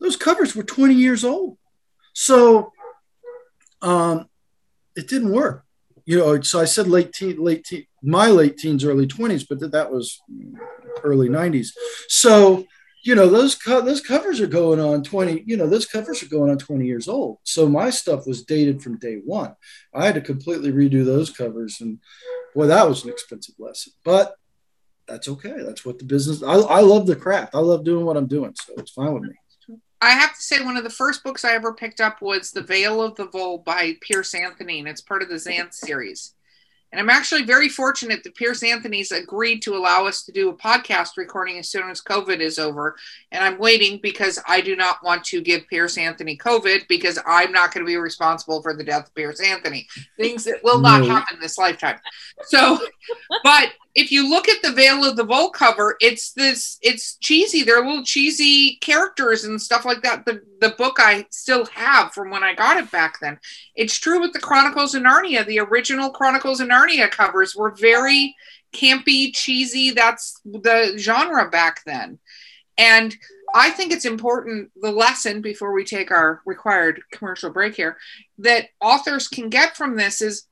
[0.00, 1.58] Those covers were 20 years old,
[2.12, 2.72] so
[3.82, 4.28] um,
[4.94, 5.64] it didn't work
[6.08, 9.60] you know, so I said late teen, late teen, my late teens, early twenties, but
[9.60, 10.18] that was
[11.02, 11.76] early nineties.
[12.08, 12.64] So,
[13.04, 15.44] you know, those co- those covers are going on twenty.
[15.44, 17.40] You know, those covers are going on twenty years old.
[17.42, 19.54] So my stuff was dated from day one.
[19.94, 21.98] I had to completely redo those covers, and
[22.54, 23.92] boy, that was an expensive lesson.
[24.02, 24.34] But
[25.06, 25.56] that's okay.
[25.58, 26.42] That's what the business.
[26.42, 27.54] I, I love the craft.
[27.54, 29.34] I love doing what I'm doing, so it's fine with me.
[30.00, 32.62] I have to say, one of the first books I ever picked up was The
[32.62, 36.34] Vale of the Vole by Piers Anthony, and it's part of the Xanth series.
[36.90, 40.56] And I'm actually very fortunate that Piers Anthony's agreed to allow us to do a
[40.56, 42.96] podcast recording as soon as COVID is over.
[43.30, 47.52] And I'm waiting because I do not want to give Piers Anthony COVID because I'm
[47.52, 49.86] not going to be responsible for the death of Piers Anthony.
[50.16, 51.10] Things that will not No.
[51.10, 52.00] happen this lifetime.
[52.44, 52.78] So,
[53.44, 57.62] but if you look at the Vale of the Vole cover, it's this, it's cheesy.
[57.62, 60.24] They're little cheesy characters and stuff like that.
[60.24, 63.38] The, the book I still have from when I got it back then.
[63.74, 65.46] It's true with the Chronicles of Narnia.
[65.46, 68.34] The original Chronicles of Narnia covers were very
[68.72, 69.90] campy, cheesy.
[69.90, 72.18] That's the genre back then.
[72.76, 73.16] And
[73.54, 77.96] I think it's important the lesson before we take our required commercial break here
[78.38, 80.44] that authors can get from this is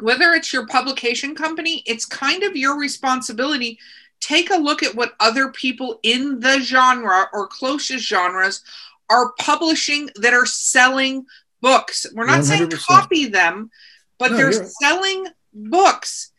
[0.00, 3.78] whether it's your publication company, it's kind of your responsibility.
[4.20, 8.62] Take a look at what other people in the genre or closest genres
[9.08, 11.26] are publishing that are selling
[11.60, 12.06] books.
[12.14, 12.86] We're not saying 100%.
[12.86, 13.70] copy them,
[14.18, 16.32] but No, they're selling books.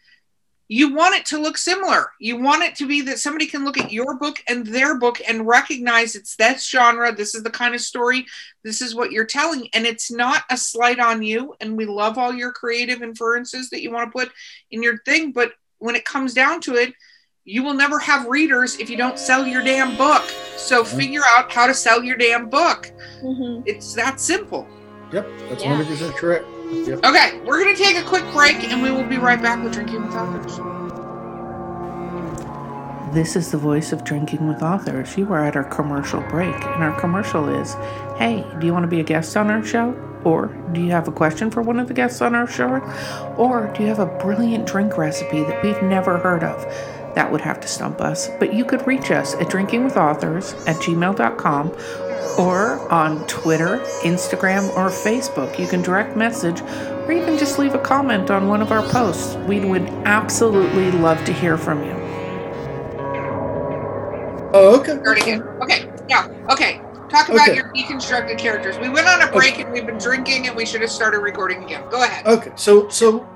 [0.69, 2.11] You want it to look similar.
[2.19, 5.21] You want it to be that somebody can look at your book and their book
[5.27, 7.15] and recognize it's that genre.
[7.15, 8.25] This is the kind of story.
[8.63, 9.69] This is what you're telling.
[9.73, 11.55] And it's not a slight on you.
[11.61, 14.31] And we love all your creative inferences that you want to put
[14.71, 15.31] in your thing.
[15.31, 16.93] But when it comes down to it,
[17.45, 20.23] you will never have readers if you don't sell your damn book.
[20.57, 22.91] So figure out how to sell your damn book.
[23.23, 23.63] Mhm.
[23.65, 24.67] It's that simple.
[25.13, 25.69] Yep, that's Yeah.
[25.69, 26.45] 100% correct.
[26.69, 27.05] Yep.
[27.05, 29.73] Okay, we're going to take a quick break and we will be right back with
[29.73, 30.57] Drinking with Authors.
[33.13, 35.17] This is the voice of Drinking with Authors.
[35.17, 37.73] You are at our commercial break, and our commercial is
[38.17, 39.95] Hey, do you want to be a guest on our show?
[40.25, 42.81] Or do you have a question for one of the guests on our show?
[43.37, 46.65] Or do you have a brilliant drink recipe that we've never heard of?
[47.17, 48.29] That would have to stump us.
[48.37, 51.71] But you could reach us at drinkingwithauthors at gmail.com
[52.37, 55.57] or on Twitter, Instagram, or Facebook.
[55.57, 59.33] You can direct message or even just leave a comment on one of our posts.
[59.47, 61.93] We would absolutely love to hear from you.
[64.53, 64.99] Oh, okay.
[65.01, 65.41] Start again.
[65.63, 66.79] Okay, yeah, okay.
[67.09, 67.55] Talk about Okay.
[67.55, 68.77] your deconstructed characters.
[68.77, 71.63] We went on a break and we've been drinking and we should have started recording
[71.63, 71.81] again.
[71.89, 72.27] Go ahead.
[72.27, 73.27] Okay, so so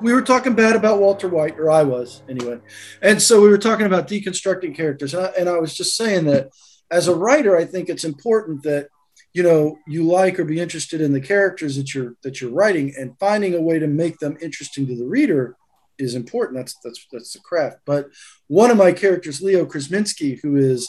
[0.00, 2.60] we were talking bad about Walter White, or I was anyway,
[3.02, 6.24] and so we were talking about deconstructing characters, and I, and I was just saying
[6.26, 6.50] that
[6.90, 8.88] as a writer, I think it's important that
[9.32, 12.94] you know you like or be interested in the characters that you're that you're writing,
[12.98, 15.56] and finding a way to make them interesting to the reader
[15.98, 16.58] is important.
[16.58, 17.78] That's that's that's the craft.
[17.84, 18.08] But
[18.46, 20.88] one of my characters, Leo Krasinski, who is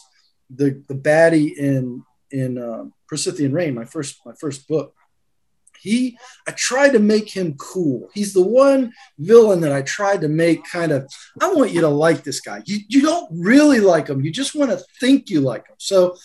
[0.49, 4.93] the the baddie in in um, Persithian Rain, my first my first book.
[5.81, 8.09] He, I tried to make him cool.
[8.13, 11.11] He's the one villain that I tried to make kind of.
[11.41, 12.61] I want you to like this guy.
[12.65, 14.21] You you don't really like him.
[14.21, 15.75] You just want to think you like him.
[15.77, 16.15] So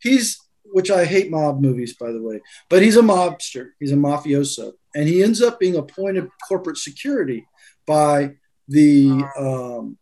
[0.00, 3.70] he's which I hate mob movies by the way, but he's a mobster.
[3.78, 7.46] He's a mafioso, and he ends up being appointed corporate security
[7.86, 8.34] by
[8.68, 9.98] the um,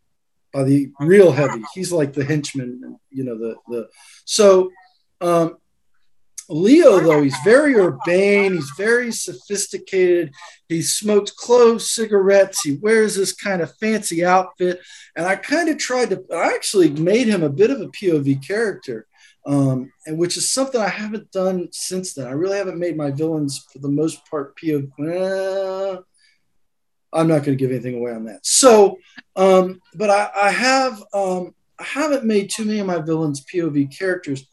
[0.53, 1.63] by the real heavy.
[1.75, 3.89] He's like the henchman, you know the the
[4.25, 4.71] so.
[5.23, 5.59] Um,
[6.51, 10.35] Leo, though, he's very urbane, he's very sophisticated.
[10.69, 14.81] He smokes cloves, cigarettes, he wears this kind of fancy outfit.
[15.17, 18.47] And I kind of tried to, I actually made him a bit of a POV
[18.47, 19.07] character,
[19.47, 22.27] um, and which is something I haven't done since then.
[22.27, 24.91] I really haven't made my villains, for the most part, POV.
[24.99, 26.05] Well,
[27.13, 28.45] I'm not going to give anything away on that.
[28.45, 28.99] So,
[29.37, 33.97] um, but I, I have, um, I haven't made too many of my villains POV
[33.97, 34.45] characters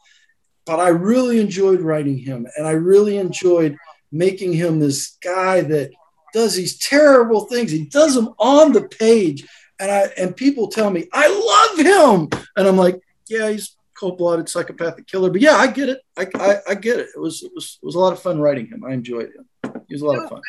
[0.67, 3.77] but I really enjoyed writing him, and I really enjoyed
[4.12, 5.91] making him this guy that
[6.34, 7.71] does these terrible things.
[7.71, 9.47] He does them on the page,
[9.80, 12.99] and I and people tell me I love him, and I'm like,
[13.30, 16.01] yeah, he's cold-blooded psychopathic killer, but yeah, I get it.
[16.15, 17.08] I, I, I get it.
[17.15, 18.84] It was it was it was a lot of fun writing him.
[18.84, 19.73] I enjoyed him.
[19.88, 20.41] He was a lot of fun.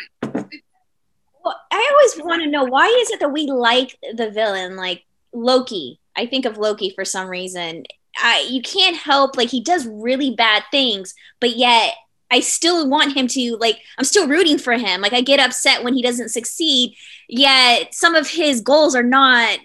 [1.44, 5.04] Well, I always want to know why is it that we like the villain, like
[5.32, 6.00] Loki?
[6.16, 7.84] I think of Loki for some reason.
[8.20, 11.94] I, you can't help like he does really bad things, but yet
[12.30, 13.80] I still want him to like.
[13.96, 15.00] I'm still rooting for him.
[15.00, 16.94] Like I get upset when he doesn't succeed.
[17.28, 19.58] Yet some of his goals are not,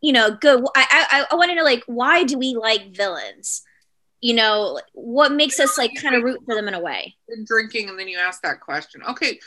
[0.00, 0.64] you know, good.
[0.74, 3.62] I I, I want to know like why do we like villains?
[4.20, 7.14] You know, what makes us like kind of root for them in a way?
[7.44, 9.02] Drinking and then you ask that question.
[9.08, 9.38] Okay,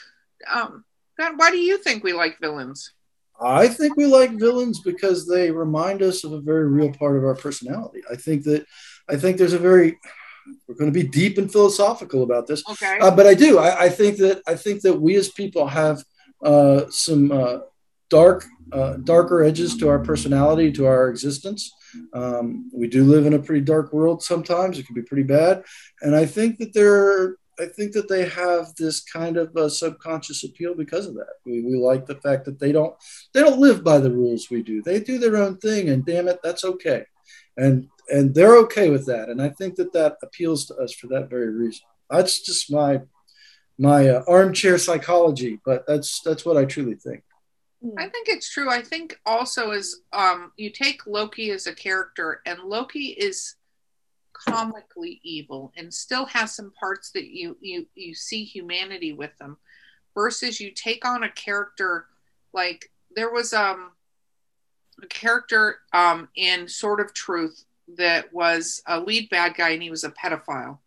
[0.50, 0.86] um,
[1.20, 2.94] God, why do you think we like villains?
[3.42, 7.24] I think we like villains because they remind us of a very real part of
[7.24, 8.02] our personality.
[8.10, 8.66] I think that
[9.10, 9.98] I think there's a very
[10.68, 12.98] we're going to be deep and philosophical about this, Okay.
[13.00, 13.60] uh, but I do.
[13.60, 16.04] I, I think that I think that we as people have
[16.44, 17.60] uh, some uh,
[18.10, 21.72] dark, uh, darker edges to our personality, to our existence.
[22.14, 24.80] Um, we do live in a pretty dark world sometimes.
[24.80, 25.64] It can be pretty bad,
[26.02, 27.38] and I think that there.
[27.62, 31.34] I think that they have this kind of a subconscious appeal because of that.
[31.46, 32.96] We, we like the fact that they don't
[33.34, 34.82] they don't live by the rules we do.
[34.82, 37.06] They do their own thing, and damn it, that's okay.
[37.58, 39.30] And and they're okay with that.
[39.30, 41.84] And I think that that appeals to us for that very reason.
[42.10, 43.02] That's just my
[43.78, 47.24] my uh, armchair psychology, but that's that's what I truly think.
[47.98, 48.70] I think it's true.
[48.70, 53.56] I think also is um, you take Loki as a character, and Loki is
[54.48, 59.58] comically evil and still has some parts that you you you see humanity with them,
[60.14, 62.08] versus you take on a character
[62.54, 63.92] like there was um
[65.02, 67.66] a character um in Sword of Truth
[67.98, 70.78] that was a lead bad guy and he was a pedophile.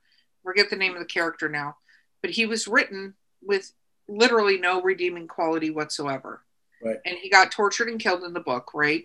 [0.43, 1.77] Forget the name of the character now,
[2.23, 3.73] but he was written with
[4.09, 6.43] literally no redeeming quality whatsoever
[6.83, 6.99] Right.
[7.07, 9.05] and he got tortured and killed in the book, right?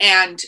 [0.00, 0.42] And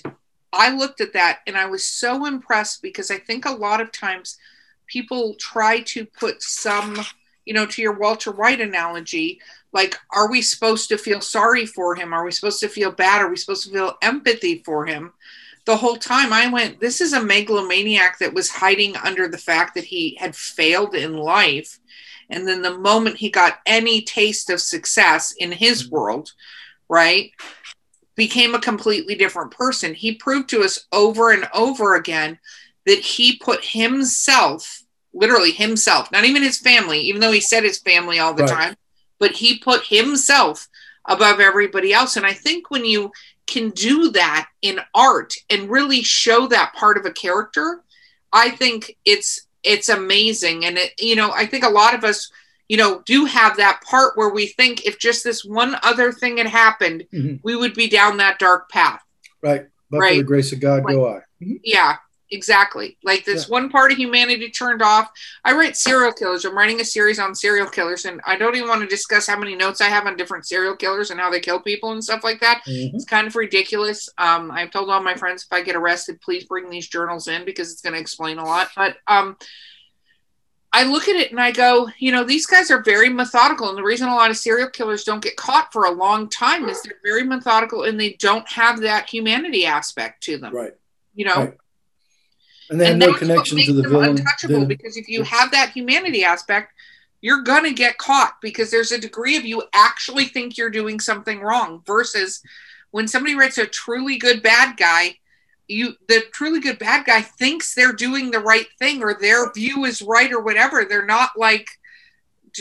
[0.52, 3.92] I looked at that and I was so impressed because I think a lot of
[3.92, 4.38] times
[4.86, 6.96] people try to put some,
[7.44, 9.40] you know, to your Walter White analogy,
[9.72, 12.12] like, are we supposed to feel sorry for him?
[12.12, 13.22] Are we supposed to feel bad?
[13.22, 15.12] Are we supposed to feel empathy for him?
[15.66, 19.74] The whole time I went, this is a megalomaniac that was hiding under the fact
[19.74, 21.78] that he had failed in life.
[22.30, 25.94] And then the moment he got any taste of success in his mm-hmm.
[25.94, 26.32] world,
[26.88, 27.30] right,
[28.20, 29.94] became a completely different person.
[29.94, 32.38] He proved to us over and over again
[32.86, 34.82] that he put himself,
[35.14, 38.50] literally himself, not even his family, even though he said his family all the Right.
[38.58, 38.76] time,
[39.18, 40.68] but he put himself
[41.06, 42.16] above everybody else.
[42.18, 43.10] And I think when you
[43.46, 47.82] can do that in art and really show that part of a character,
[48.32, 50.66] I think it's it's amazing.
[50.66, 52.30] And it, you know, I think a lot of us,
[52.70, 56.36] you know, do have that part where we think if just this one other thing
[56.36, 57.40] had happened, Mhm.
[57.42, 59.00] we would be down that dark path.
[59.42, 59.66] Right.
[59.90, 60.18] But for Right.
[60.18, 61.22] the grace of God, go I.
[61.44, 61.58] Mhm.
[61.64, 61.96] Yeah,
[62.30, 62.96] exactly.
[63.02, 65.10] Like this one part of humanity turned off.
[65.44, 66.44] I write serial killers.
[66.44, 69.36] I'm writing a series on serial killers, and I don't even want to discuss how
[69.36, 72.22] many notes I have on different serial killers and how they kill people and stuff
[72.22, 72.62] like that.
[72.68, 72.94] Mhm.
[72.94, 74.08] It's kind of ridiculous.
[74.16, 77.44] Um, I've told all my friends if I get arrested, please bring these journals in
[77.44, 78.70] because it's going to explain a lot.
[78.76, 79.36] But um,
[80.72, 83.68] I look at it and I go, you know, these guys are very methodical.
[83.68, 86.68] And the reason a lot of serial killers don't get caught for a long time
[86.68, 90.54] is they're very methodical and they don't have that humanity aspect to them.
[90.54, 90.72] Right.
[91.14, 91.56] You know, Right.
[92.70, 94.10] And they have and no connection makes to the them villain.
[94.10, 96.72] untouchable the- because if you have that humanity aspect,
[97.20, 101.40] you're gonna get caught because there's a degree of you actually think you're doing something
[101.40, 102.40] wrong versus
[102.92, 105.16] when somebody writes a truly good bad guy
[105.70, 109.84] you the truly good bad guy thinks they're doing the right thing or their view
[109.84, 111.68] is right or whatever they're not like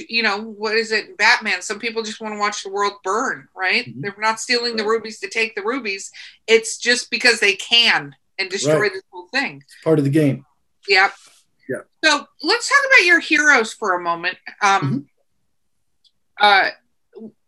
[0.07, 3.47] you know what is it batman some people just want to watch the world burn
[3.55, 4.01] right Mhm.
[4.01, 6.12] they're not stealing the rubies to take the rubies
[6.45, 8.93] it's just because they can and destroy Right.
[8.93, 10.45] this whole thing It's part of the game.
[10.88, 11.14] Yep.
[11.68, 11.82] Yeah.
[12.05, 14.38] So let's talk about your heroes for a moment.
[14.62, 15.07] Um,
[16.39, 16.70] uh,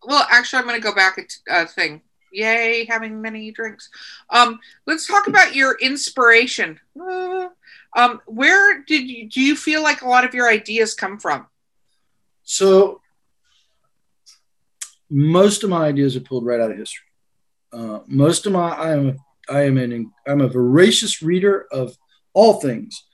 [0.04, 2.02] well, actually, I'm going to go back a t- a thing.
[2.32, 3.90] Yay, having many drinks.
[4.30, 6.80] Um, let's talk about your inspiration.
[7.00, 7.48] Uh,
[7.94, 11.46] um, where did you do you feel like a lot of your ideas come from?
[12.42, 13.00] So
[15.10, 17.04] most of my ideas are pulled right out of history.
[17.72, 19.18] Uh, most of my I am
[19.48, 21.96] I am an I'm a voracious reader of
[22.32, 23.04] all things,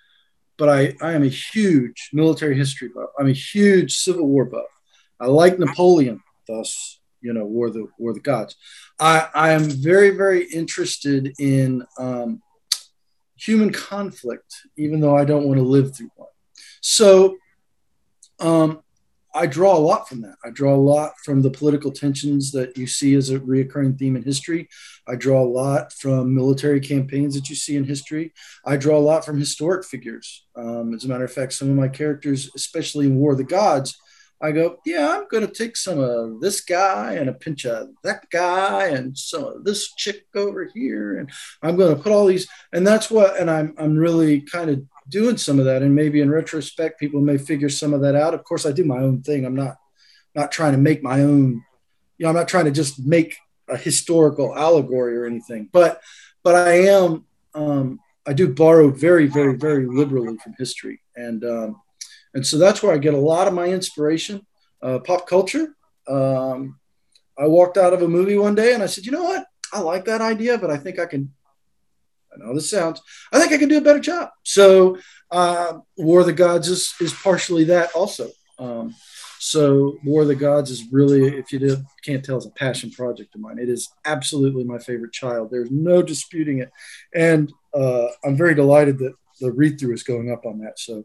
[0.56, 3.10] but I I am a huge military history buff.
[3.18, 4.66] I'm a huge Civil War buff.
[5.20, 8.56] I like Napoleon, thus you know War the War the Gods.
[8.98, 12.42] I I am very very interested in um,
[13.36, 16.28] human conflict, even though I don't want to live through one.
[16.80, 17.36] So.
[18.40, 18.82] Um,
[19.34, 20.36] I draw a lot from that.
[20.44, 24.16] I draw a lot from the political tensions that you see as a reoccurring theme
[24.16, 24.68] in history.
[25.06, 28.32] I draw a lot from military campaigns that you see in history.
[28.64, 30.46] I draw a lot from historic figures.
[30.56, 33.44] Um, as a matter of fact, some of my characters, especially in War of the
[33.44, 33.96] Gods,
[34.40, 37.88] I go, yeah, I'm going to take some of this guy and a pinch of
[38.04, 41.30] that guy and some of this chick over here, and
[41.62, 44.82] I'm going to put all these, and that's what, and I'm I'm really kind of
[45.08, 48.34] doing some of that and maybe in retrospect people may figure some of that out.
[48.34, 49.46] Of course i do my own thing.
[49.46, 49.76] I'm not
[50.34, 51.64] not trying to make my own
[52.18, 53.36] you know i'm not trying to just make
[53.68, 56.00] a historical allegory or anything but
[56.42, 57.24] but i am
[57.54, 61.80] um i do borrow very very very liberally from history and um
[62.34, 64.44] and so that's where i get a lot of my inspiration
[64.82, 65.74] uh, pop culture
[66.08, 66.78] um
[67.38, 69.80] i walked out of a movie one day and i said you know what i
[69.80, 71.30] like that idea but i think i can
[72.32, 73.00] I know this sounds.
[73.32, 74.30] I think I can do a better job.
[74.42, 74.98] So,
[75.30, 78.30] uh, War of the Gods is is partially that also.
[78.58, 78.94] Um,
[79.38, 83.34] so, War of the Gods is really, if you can't tell, is a passion project
[83.34, 83.58] of mine.
[83.58, 85.50] It is absolutely my favorite child.
[85.50, 86.70] There's no disputing it,
[87.14, 90.78] and uh, I'm very delighted that the read through is going up on that.
[90.78, 91.04] So,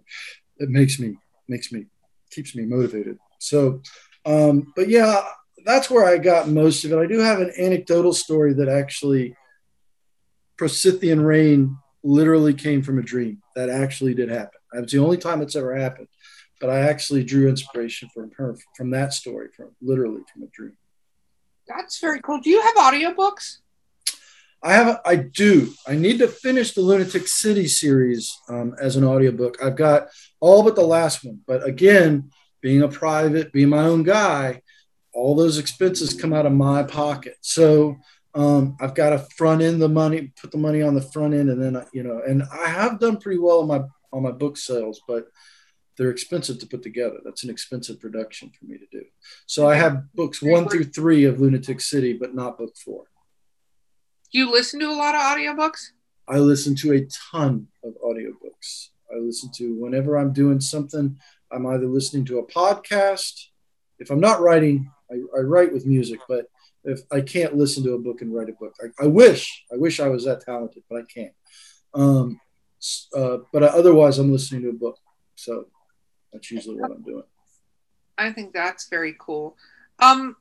[0.57, 1.85] it makes me makes me
[2.31, 3.17] keeps me motivated.
[3.39, 3.81] So,
[4.25, 5.21] um, but yeah,
[5.65, 6.97] that's where I got most of it.
[6.97, 9.35] I do have an anecdotal story that actually
[10.59, 13.41] Prosithian rain literally came from a dream.
[13.55, 14.59] That actually did happen.
[14.73, 16.07] It's the only time it's ever happened,
[16.59, 20.77] but I actually drew inspiration from her from that story, from literally from a dream.
[21.67, 22.39] That's very cool.
[22.39, 23.59] Do you have audiobooks?
[24.63, 25.01] I have.
[25.05, 25.73] I do.
[25.85, 29.61] I need to finish the Lunatic City series um, as an audiobook.
[29.61, 30.07] I've got
[30.39, 31.41] all but the last one.
[31.45, 34.61] But again, being a private, being my own guy,
[35.13, 37.35] all those expenses come out of my pocket.
[37.41, 37.97] So
[38.35, 41.49] um, I've got to front end the money, put the money on the front end,
[41.49, 43.81] and then you know, and I have done pretty well on my
[44.13, 45.27] on my book sales, but
[45.97, 47.17] they're expensive to put together.
[47.23, 49.03] That's an expensive production for me to do.
[49.45, 53.03] So I have books one through three of Lunatic City, but not book four.
[54.33, 55.91] Do you listen to a lot of audiobooks?
[56.27, 58.89] I listen to a ton of audiobooks.
[59.13, 61.19] I listen to whenever I'm doing something,
[61.51, 63.49] I'm either listening to a podcast.
[63.99, 66.47] If I'm not writing, I, I write with music, but
[66.83, 69.77] if I can't listen to a book and write a book, I, I wish, I
[69.77, 71.33] wish I was that talented, but I can't.
[71.93, 72.41] Um,
[73.15, 74.97] uh, but I, otherwise, I'm listening to a book.
[75.35, 75.67] So
[76.31, 77.23] that's usually what I'm doing.
[78.17, 79.57] I think that's very cool.
[79.99, 80.37] Um,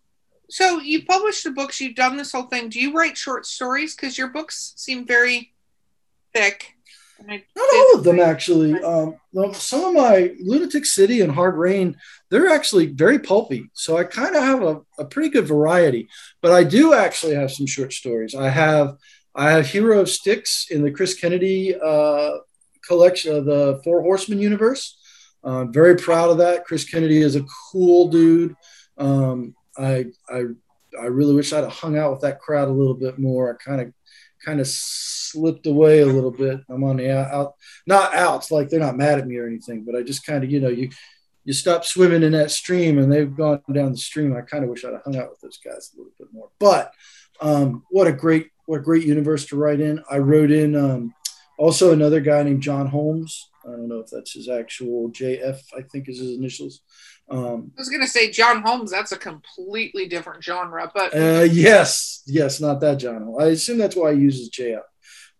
[0.52, 2.68] so you published the books, you've done this whole thing.
[2.68, 3.96] Do you write short stories?
[3.96, 5.54] Because your books seem very
[6.34, 6.76] thick.
[7.26, 8.74] Not all of them, actually.
[8.82, 9.16] Um,
[9.54, 11.96] some of my Lunatic City and Hard Rain,
[12.28, 13.70] they're actually very pulpy.
[13.72, 16.08] So I kind of have a, a, pretty good variety.
[16.42, 18.34] But I do actually have some short stories.
[18.34, 18.98] I have
[19.34, 22.32] I have Hero of Styx in the Chris Kennedy uh,
[22.86, 24.98] collection of the Four Horsemen universe.
[25.42, 26.66] Uh, very proud of that.
[26.66, 28.54] Chris Kennedy is a cool dude.
[28.98, 30.44] Um, I, I,
[31.00, 33.54] I really wish I'd have hung out with that crowd a little bit more.
[33.54, 33.92] I kind of,
[34.44, 36.60] kind of slipped away a little bit.
[36.68, 37.54] I'm on the out, out,
[37.86, 40.50] not outs like they're not mad at me or anything, but I just kind of,
[40.50, 40.90] you know, you,
[41.44, 44.36] you stop swimming in that stream and they've gone down the stream.
[44.36, 46.50] I kind of wish I'd have hung out with those guys a little bit more.
[46.58, 46.92] But
[47.40, 50.02] um, what a great, what a great universe to write in.
[50.10, 51.14] I wrote in um,
[51.58, 53.50] also another guy named John Holmes.
[53.64, 56.80] I don't know if that's his actual JF, I think is his initials.
[57.32, 58.90] Um, I was going to say John Holmes.
[58.90, 63.34] That's a completely different genre, but uh, yes, yes, not that John.
[63.40, 64.82] I assume that's why he uses JF.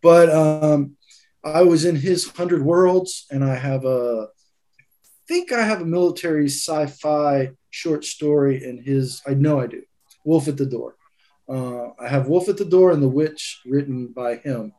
[0.01, 0.97] But um,
[1.45, 5.87] I was in his Hundred Worlds, and I have a, I think I have a
[5.87, 9.21] military sci-fi short story in his.
[9.27, 9.83] I know I do.
[10.25, 10.97] Wolf at the Door.
[11.47, 14.73] Uh, I have Wolf at the Door and The Witch written by him,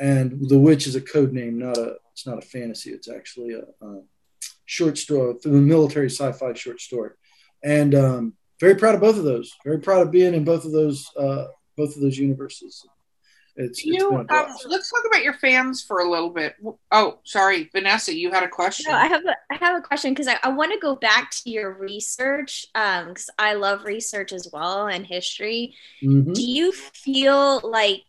[0.00, 2.90] and The Witch is a code name, not a it's not a fantasy.
[2.90, 4.00] It's actually a, a
[4.66, 7.10] short story, through the military sci-fi short story,
[7.64, 9.54] and um, very proud of both of those.
[9.64, 11.46] Very proud of being in both of those uh,
[11.76, 12.84] both of those universes.
[13.58, 14.26] It's, you, um,
[14.66, 16.56] let's talk about your fans for a little bit.
[16.92, 18.92] Oh, sorry, Vanessa, you had a question.
[18.92, 21.30] No, I have a, I have a question because I, I want to go back
[21.30, 25.74] to your research because um, I love research as well and history.
[26.02, 26.34] Mm-hmm.
[26.34, 28.02] Do you feel like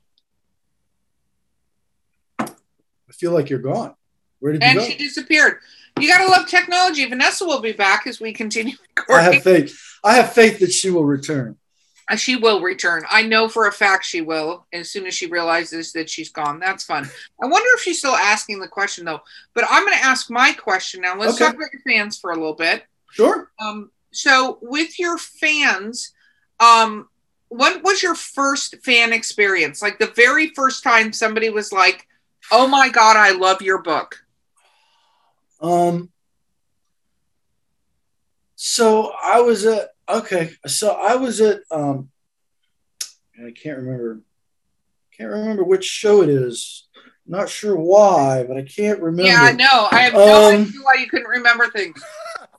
[2.40, 3.96] I feel like you're gone.
[4.40, 4.86] Where did you and go?
[4.86, 5.60] she disappeared.
[6.02, 7.06] You gotta love technology.
[7.06, 8.76] Vanessa will be back as we continue.
[8.96, 9.26] Recording.
[9.30, 9.98] I have faith.
[10.04, 11.58] I have faith that she will return.
[12.10, 13.04] Uh, she will return.
[13.10, 16.60] I know for a fact she will as soon as she realizes that she's gone.
[16.60, 17.10] That's fun.
[17.42, 19.20] I wonder if she's still asking the question though.
[19.54, 21.18] But I'm going to ask my question now.
[21.18, 21.46] Let's okay.
[21.46, 22.86] talk about your fans for a little bit.
[23.12, 23.52] Sure.
[23.60, 26.14] Um, so with your fans,
[26.60, 27.10] um,
[27.50, 29.82] what was your first fan experience?
[29.82, 32.08] Like the very first time somebody was like,
[32.52, 34.24] "Oh my god, I love your book."
[35.62, 36.12] Um.
[38.56, 40.52] So I was at okay.
[40.66, 42.10] So I was at um.
[43.38, 44.22] I can't remember.
[45.16, 46.88] Can't remember which show it is.
[47.26, 49.30] Not sure why, but I can't remember.
[49.30, 49.88] Yeah, I know.
[49.92, 52.02] I have no um, idea why you couldn't remember things.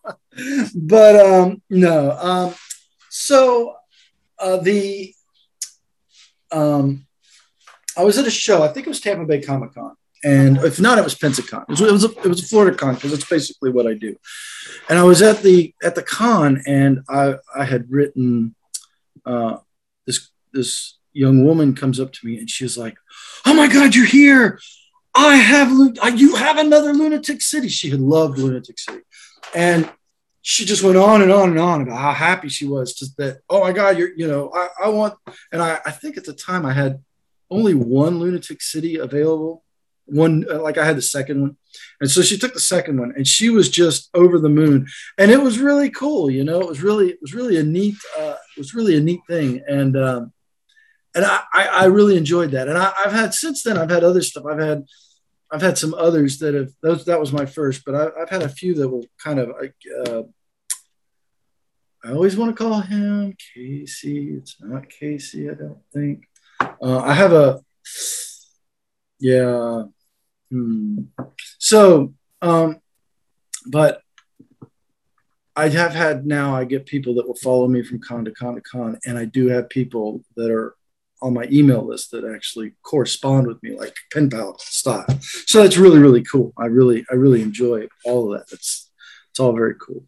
[0.74, 2.10] but um, no.
[2.12, 2.54] Um,
[3.08, 3.76] so
[4.38, 5.14] uh, the
[6.50, 7.06] um,
[7.96, 8.62] I was at a show.
[8.62, 11.62] I think it was Tampa Bay Comic Con, and if not, it was Pensacon.
[11.62, 13.94] It was, it was a, it was a Florida con because it's basically what I
[13.94, 14.16] do.
[14.88, 18.54] And I was at the at the con, and I I had written
[19.24, 19.58] uh,
[20.06, 22.96] this this young woman comes up to me, and she's like,
[23.46, 24.60] "Oh my God, you're here!
[25.14, 25.70] I have
[26.18, 29.02] you have another Lunatic City." She had loved Lunatic City,
[29.54, 29.88] and
[30.42, 33.40] she just went on and on and on about how happy she was just that
[33.50, 35.14] oh my god you're you know i, I want
[35.52, 37.02] and I, I think at the time i had
[37.50, 39.62] only one lunatic city available
[40.08, 41.56] one uh, like I had the second one,
[42.00, 44.86] and so she took the second one, and she was just over the moon,
[45.16, 46.30] and it was really cool.
[46.30, 49.00] You know, it was really it was really a neat uh, it was really a
[49.00, 50.32] neat thing, and um,
[51.14, 52.68] and I, I really enjoyed that.
[52.68, 54.44] And I, have had since then I've had other stuff.
[54.46, 54.84] I've had
[55.50, 58.42] I've had some others that have those that was my first, but I, have had
[58.42, 59.50] a few that will kind of
[60.06, 60.22] uh,
[62.04, 64.30] I always want to call him Casey.
[64.30, 66.28] It's not Casey, I don't think.
[66.60, 67.60] Uh, I have a,
[69.18, 69.84] yeah.
[70.50, 71.02] Hmm.
[71.58, 72.80] So, um,
[73.66, 74.02] but
[75.56, 78.54] I have had now, I get people that will follow me from con to con
[78.54, 80.74] to con, and I do have people that are
[81.20, 85.04] on my email list that actually correspond with me, like pen pal style.
[85.20, 86.52] So that's really, really cool.
[86.56, 88.52] I really, I really enjoy all of that.
[88.54, 88.90] It's,
[89.30, 90.04] it's all very cool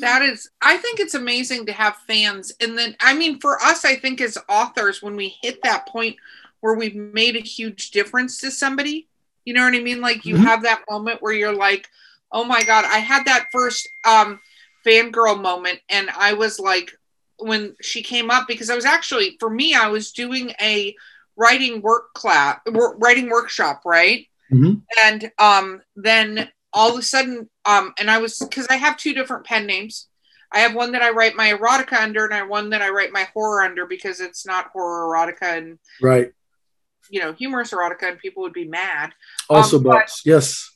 [0.00, 3.84] that is i think it's amazing to have fans and then i mean for us
[3.84, 6.16] i think as authors when we hit that point
[6.60, 9.08] where we've made a huge difference to somebody
[9.44, 10.44] you know what i mean like you mm-hmm.
[10.44, 11.88] have that moment where you're like
[12.32, 14.40] oh my god i had that first um
[14.86, 16.90] fangirl moment and i was like
[17.38, 20.94] when she came up because i was actually for me i was doing a
[21.36, 24.74] writing work class writing workshop right mm-hmm.
[25.02, 29.14] and um then all of a sudden, um, and I was because I have two
[29.14, 30.08] different pen names.
[30.52, 32.90] I have one that I write my erotica under, and I have one that I
[32.90, 36.32] write my horror under because it's not horror erotica and right,
[37.10, 39.12] you know, humorous erotica, and people would be mad.
[39.48, 40.70] Also, um, books, yes.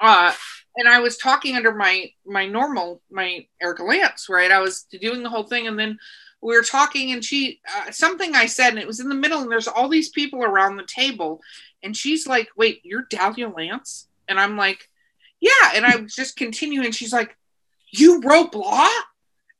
[0.00, 0.32] Uh,
[0.76, 4.50] and I was talking under my my normal my Erica Lance, right?
[4.50, 5.98] I was doing the whole thing, and then
[6.40, 9.42] we were talking, and she uh, something I said, and it was in the middle,
[9.42, 11.40] and there's all these people around the table,
[11.82, 14.88] and she's like, "Wait, you're Dahlia Lance?" And I'm like,
[15.40, 15.72] yeah.
[15.74, 16.92] And I was just continuing.
[16.92, 17.36] She's like,
[17.90, 18.88] you wrote blah?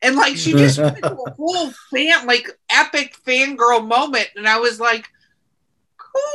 [0.02, 4.28] And like, she just went into a whole fan, like epic fangirl moment.
[4.36, 5.08] And I was like,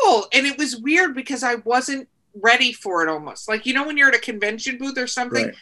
[0.03, 0.27] cool.
[0.33, 3.47] And it was weird because I wasn't ready for it almost.
[3.47, 5.55] Like, you know, when you're at a convention booth or something, right.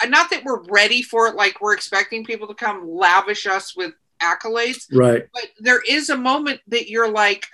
[0.00, 3.76] Uh, not that we're ready for it, like we're expecting people to come lavish us
[3.76, 4.86] with accolades.
[4.92, 5.26] Right.
[5.34, 7.48] But there is a moment that you're like,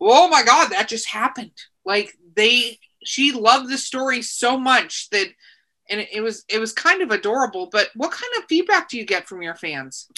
[0.00, 1.50] oh my God, that just happened.
[1.84, 5.28] Like they she loved the story so much that
[5.90, 9.04] and it, was it was kind of adorable but what kind of feedback do you
[9.04, 10.08] get from your fans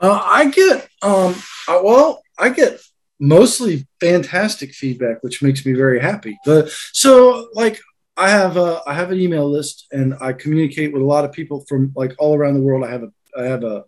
[0.00, 1.34] uh, i get um
[1.68, 2.80] uh, well i get
[3.20, 7.80] mostly fantastic feedback which makes me very happy the so like
[8.16, 11.32] i have a i have an email list and i communicate with a lot of
[11.32, 13.84] people from like all around the world i have a i have a,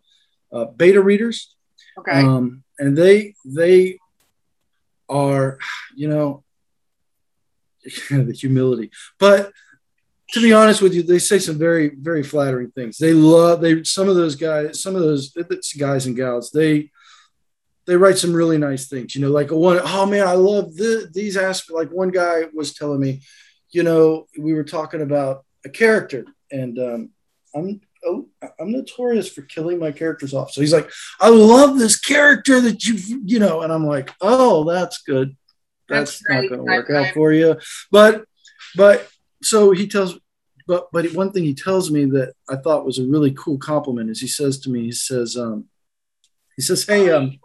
[0.52, 1.54] a beta readers
[1.98, 3.98] okay um and they they
[5.08, 5.58] are
[5.94, 6.44] you know
[8.10, 8.90] the humility.
[9.18, 9.52] But
[10.32, 12.98] to be honest with you, they say some very, very flattering things.
[12.98, 15.32] They love they some of those guys, some of those
[15.78, 16.90] guys and gals, they
[17.86, 19.14] they write some really nice things.
[19.14, 21.70] You know, like a one, oh man, I love the, these aspects.
[21.70, 23.22] Like one guy was telling me,
[23.70, 27.10] you know, we were talking about a character, and um,
[27.54, 28.28] I'm oh,
[28.60, 30.52] I'm notorious for killing my characters off.
[30.52, 34.64] So he's like, I love this character that you, you know, and I'm like, oh,
[34.64, 35.36] that's good
[35.88, 37.56] that's, that's not going to work out for you.
[37.90, 38.24] But,
[38.76, 39.08] but
[39.42, 40.18] so he tells,
[40.66, 44.10] but, but one thing he tells me that I thought was a really cool compliment
[44.10, 45.66] is he says to me, he says, um,
[46.56, 47.38] he says, Hey, um,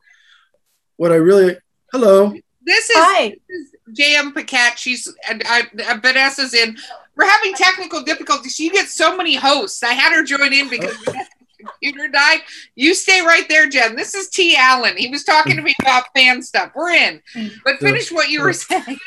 [1.01, 1.57] what I really,
[1.91, 2.31] hello.
[2.61, 3.29] This is, Hi.
[3.49, 4.77] This is JM Paquette.
[4.77, 5.63] She's, and I,
[5.95, 6.77] Vanessa's in.
[7.15, 8.53] We're having technical difficulties.
[8.53, 9.81] She gets so many hosts.
[9.81, 11.13] I had her join in because oh
[11.57, 12.41] computer died.
[12.75, 13.95] You stay right there, Jen.
[13.95, 14.55] This is T.
[14.55, 14.95] Allen.
[14.95, 16.71] He was talking to me about fan stuff.
[16.75, 17.19] We're in.
[17.65, 18.99] But finish what you were saying.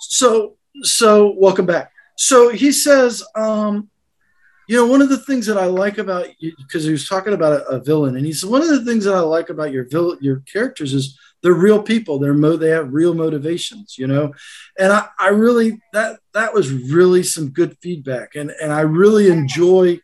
[0.00, 1.92] So, so welcome back.
[2.16, 3.90] So he says, um,
[4.68, 7.32] you know, one of the things that I like about you, because he was talking
[7.32, 9.72] about a, a, villain, and he said one of the things that I like about
[9.72, 12.18] your villain, your characters is they're real people.
[12.18, 14.32] They're mo- they have real motivations, you know,
[14.78, 19.30] and I, I really that that was really some good feedback, and and I really
[19.30, 20.00] enjoy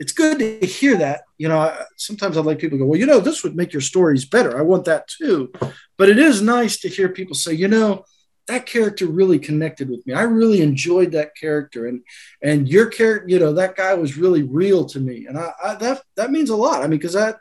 [0.00, 1.24] it's good to hear that.
[1.36, 3.82] You know, sometimes I'd like people to go, well, you know, this would make your
[3.82, 4.58] stories better.
[4.58, 5.52] I want that too.
[5.98, 8.04] But it is nice to hear people say, you know,
[8.50, 10.12] that character really connected with me.
[10.12, 12.02] I really enjoyed that character, and
[12.42, 15.74] and your character, you know, that guy was really real to me, and I, I
[15.76, 16.82] that that means a lot.
[16.82, 17.38] I mean, because that,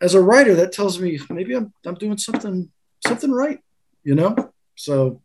[0.00, 2.70] as a writer, that tells me maybe I'm I'm doing something
[3.06, 3.60] something right,
[4.02, 4.34] you know.
[4.74, 5.22] So,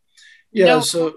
[0.51, 0.65] yeah.
[0.65, 1.15] No, so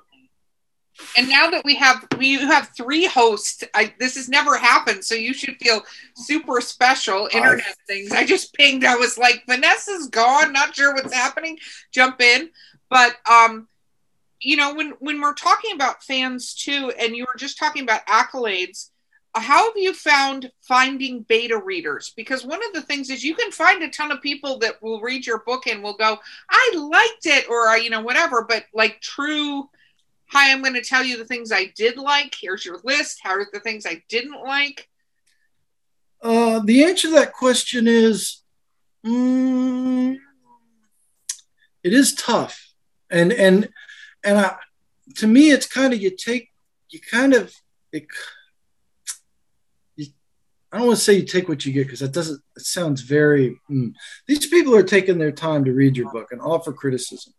[1.16, 5.14] and now that we have we have three hosts, I, this has never happened, so
[5.14, 5.82] you should feel
[6.14, 7.28] super special.
[7.32, 8.12] Internet I, things.
[8.12, 8.84] I just pinged.
[8.84, 10.52] I was like, Vanessa's gone.
[10.52, 11.58] Not sure what's happening.
[11.92, 12.50] Jump in,
[12.90, 13.68] but um,
[14.40, 18.06] you know, when when we're talking about fans too, and you were just talking about
[18.06, 18.90] accolades.
[19.38, 22.14] How have you found finding beta readers?
[22.16, 25.02] Because one of the things is you can find a ton of people that will
[25.02, 26.18] read your book and will go,
[26.48, 28.46] "I liked it," or you know, whatever.
[28.48, 29.68] But like true
[30.28, 32.34] hi, I'm going to tell you the things I did like.
[32.38, 33.20] Here's your list.
[33.22, 34.88] How are the things I didn't like?
[36.22, 38.42] Uh, the answer to that question is
[39.04, 40.16] mm,
[41.82, 42.65] it is tough.
[43.10, 43.68] And, and,
[44.24, 44.56] and I,
[45.16, 46.50] to me, it's kind of, you take,
[46.90, 47.52] you kind of,
[47.92, 48.06] it,
[49.96, 50.06] you,
[50.72, 52.40] I don't want to say you take what you get because that doesn't.
[52.56, 53.58] It sounds very.
[53.70, 53.92] Mm.
[54.26, 57.32] These people are taking their time to read your book and offer criticism,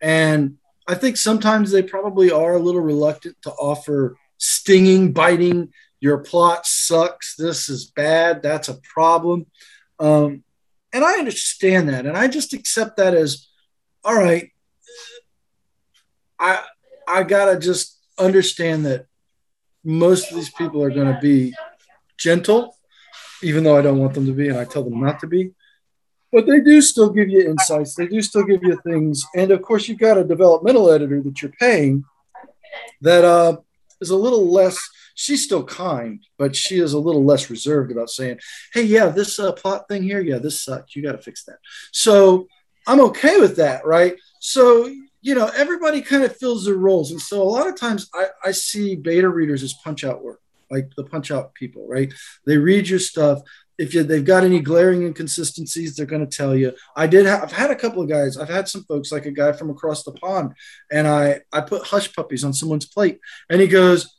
[0.00, 0.56] and
[0.86, 5.72] I think sometimes they probably are a little reluctant to offer stinging, biting.
[6.00, 7.36] Your plot sucks.
[7.36, 8.42] This is bad.
[8.42, 9.46] That's a problem.
[9.98, 10.44] Um,
[10.92, 13.48] and I understand that, and I just accept that as,
[14.04, 14.50] all right.
[16.44, 16.62] I
[17.08, 19.06] I gotta just understand that
[19.82, 21.54] most of these people are going to be
[22.16, 22.76] gentle,
[23.42, 25.52] even though I don't want them to be, and I tell them not to be.
[26.32, 27.94] But they do still give you insights.
[27.94, 31.40] They do still give you things, and of course, you've got a developmental editor that
[31.40, 32.04] you're paying
[33.00, 33.58] that uh,
[34.00, 34.78] is a little less.
[35.14, 38.40] She's still kind, but she is a little less reserved about saying,
[38.72, 40.96] "Hey, yeah, this uh, plot thing here, yeah, this sucks.
[40.96, 41.58] You got to fix that."
[41.92, 42.48] So
[42.86, 44.16] I'm okay with that, right?
[44.40, 44.92] So
[45.24, 47.10] you know, everybody kind of fills their roles.
[47.10, 50.42] And so a lot of times I, I see beta readers as punch out work,
[50.70, 52.12] like the punch out people, right?
[52.44, 53.40] They read your stuff.
[53.78, 56.74] If you, they've got any glaring inconsistencies, they're going to tell you.
[56.94, 57.24] I did.
[57.24, 58.36] Have, I've had a couple of guys.
[58.36, 60.52] I've had some folks, like a guy from across the pond,
[60.92, 63.18] and I I put hush puppies on someone's plate,
[63.48, 64.14] and he goes,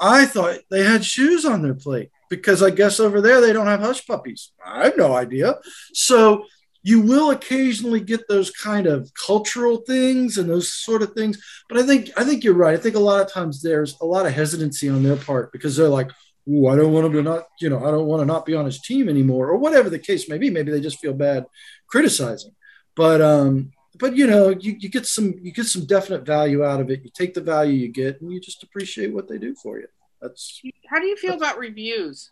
[0.00, 3.66] "I thought they had shoes on their plate because I guess over there they don't
[3.66, 4.52] have hush puppies.
[4.64, 5.56] I have no idea."
[5.92, 6.46] So
[6.86, 11.36] you will occasionally get those kind of cultural things and those sort of things
[11.68, 12.78] but i think i think you're right.
[12.78, 15.76] I think a lot of times there's a lot of hesitancy on their part because
[15.76, 16.10] they're like
[16.48, 18.54] Ooh, i don't want him to not you know i don't want to not be
[18.54, 20.48] on his team anymore or whatever the case may be.
[20.48, 21.46] Maybe they just feel bad
[21.88, 22.54] criticizing.
[22.94, 26.80] But um but you know you, you get some you get some definite value out
[26.80, 27.02] of it.
[27.02, 29.88] You take the value you get and you just appreciate what they do for you.
[30.20, 32.30] That's how do you feel about reviews?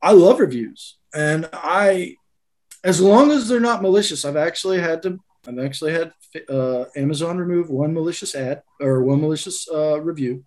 [0.00, 0.96] I love reviews.
[1.14, 2.16] And i
[2.84, 4.24] as long as they're not malicious.
[4.24, 5.18] I've actually had to.
[5.46, 6.12] I've actually had
[6.48, 10.44] uh, Amazon remove one malicious ad or one malicious uh, review.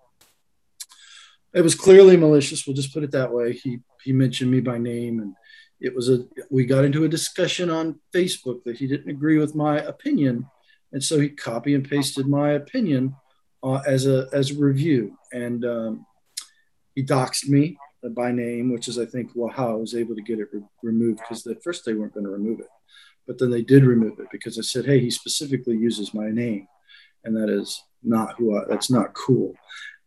[1.53, 2.65] It was clearly malicious.
[2.65, 3.53] We'll just put it that way.
[3.53, 5.35] He he mentioned me by name, and
[5.79, 6.25] it was a.
[6.49, 10.47] We got into a discussion on Facebook that he didn't agree with my opinion,
[10.91, 13.15] and so he copy and pasted my opinion
[13.63, 16.05] uh, as a as a review, and um,
[16.93, 20.15] he doxed me Uh, by name, which is I think well how I was able
[20.15, 22.69] to get it re- removed because at first they weren't going to remove it,
[23.25, 26.67] but then they did remove it because I said, hey, he specifically uses my name,
[27.23, 29.55] and that is not who I, that's not cool,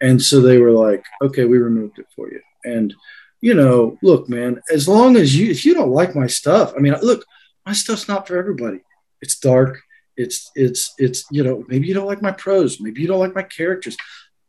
[0.01, 2.95] and so they were like, okay, we removed it for you, and
[3.41, 6.81] you know, look, man, as long as you if you don't like my stuff, I
[6.81, 7.25] mean, look,
[7.67, 8.81] my stuff's not for everybody.
[9.23, 9.81] It's dark.
[10.17, 13.35] It's it's it's you know maybe you don't like my prose, maybe you don't like
[13.35, 13.97] my characters.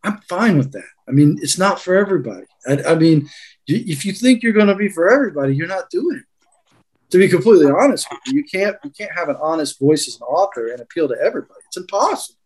[0.04, 0.88] I'm fine with that.
[1.08, 2.45] I mean, it's not for everybody.
[2.68, 3.30] I, I mean,
[3.68, 6.26] if you think you're going to be for everybody, you're not doing it.
[7.12, 10.16] To be completely honest with you, you can't you can't have an honest voice as
[10.18, 11.60] an author and appeal to everybody.
[11.68, 12.38] It's impossible.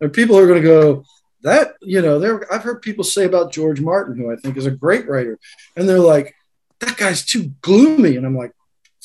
[0.00, 1.04] There are people who are going to go
[1.42, 2.18] that you know.
[2.18, 5.38] There, I've heard people say about George Martin, who I think is a great writer,
[5.76, 6.34] and they're like,
[6.80, 8.52] "That guy's too gloomy," and I'm like,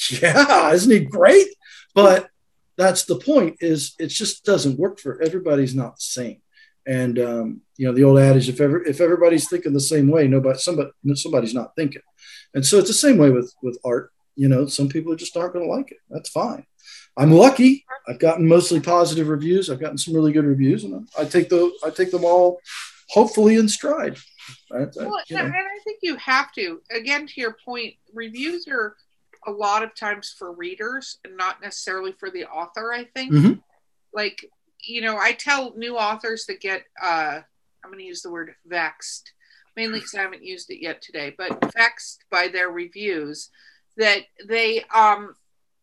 [0.09, 1.47] "Yeah, isn't he great?"
[1.93, 2.29] But
[2.75, 3.57] that's the point.
[3.59, 6.41] Is it just doesn't work for everybody's not the same.
[6.85, 10.28] And um, you know the old adage: if ever if everybody's thinking the same way,
[10.28, 12.01] nobody somebody somebody's not thinking.
[12.53, 14.11] And so it's the same way with with art.
[14.36, 15.97] You know, some people are just aren't going to like it.
[16.09, 16.65] That's fine.
[17.15, 17.86] I'm lucky.
[18.07, 19.69] I've gotten mostly positive reviews.
[19.69, 21.73] I've gotten some really good reviews, and I take those.
[21.84, 22.59] I take them all,
[23.09, 24.17] hopefully, in stride.
[24.71, 25.38] I, I, well, know.
[25.39, 26.82] and I think you have to.
[26.91, 28.95] Again, to your point, reviews are
[29.45, 32.93] a lot of times for readers and not necessarily for the author.
[32.93, 33.34] I think.
[33.34, 33.53] Mm-hmm.
[34.13, 34.45] Like
[34.88, 37.41] you know, I tell new authors that get, uh,
[37.88, 39.31] I'm going to use the word vexed,
[39.77, 43.49] mainly because I haven't used it yet today, but vexed by their reviews
[43.95, 45.35] that they, um,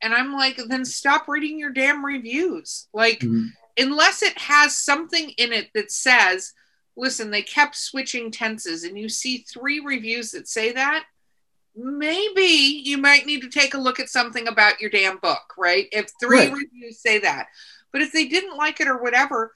[0.03, 2.89] and I'm like, then stop reading your damn reviews.
[2.93, 3.47] Like, mm-hmm.
[3.79, 6.53] unless it has something in it that says,
[6.95, 11.07] listen, they kept switching tenses, and you see three reviews that say that,
[11.75, 15.89] maybe you might need to take a look at something about your damn book, right?
[15.91, 16.53] If three right.
[16.53, 17.47] reviews say that.
[17.93, 19.55] But if they didn't like it or whatever,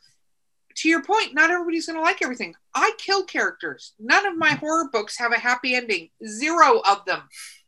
[0.78, 2.54] to your point, not everybody's going to like everything.
[2.74, 3.94] I kill characters.
[3.98, 6.10] None of my horror books have a happy ending.
[6.26, 7.22] Zero of them.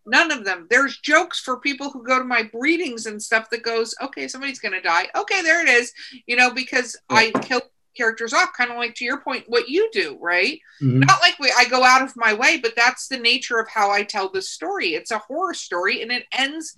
[0.07, 0.67] None of them.
[0.71, 4.61] There's jokes for people who go to my readings and stuff that goes, okay, somebody's
[4.61, 5.09] going to die.
[5.17, 5.93] Okay, there it is.
[6.27, 7.63] You know, because I kill
[7.97, 10.59] characters off, kind of like to your point, what you do, right?
[10.83, 11.01] Mm-hmm.
[11.01, 13.91] Not like we, I go out of my way, but that's the nature of how
[13.91, 14.95] I tell the story.
[14.95, 16.75] It's a horror story and it ends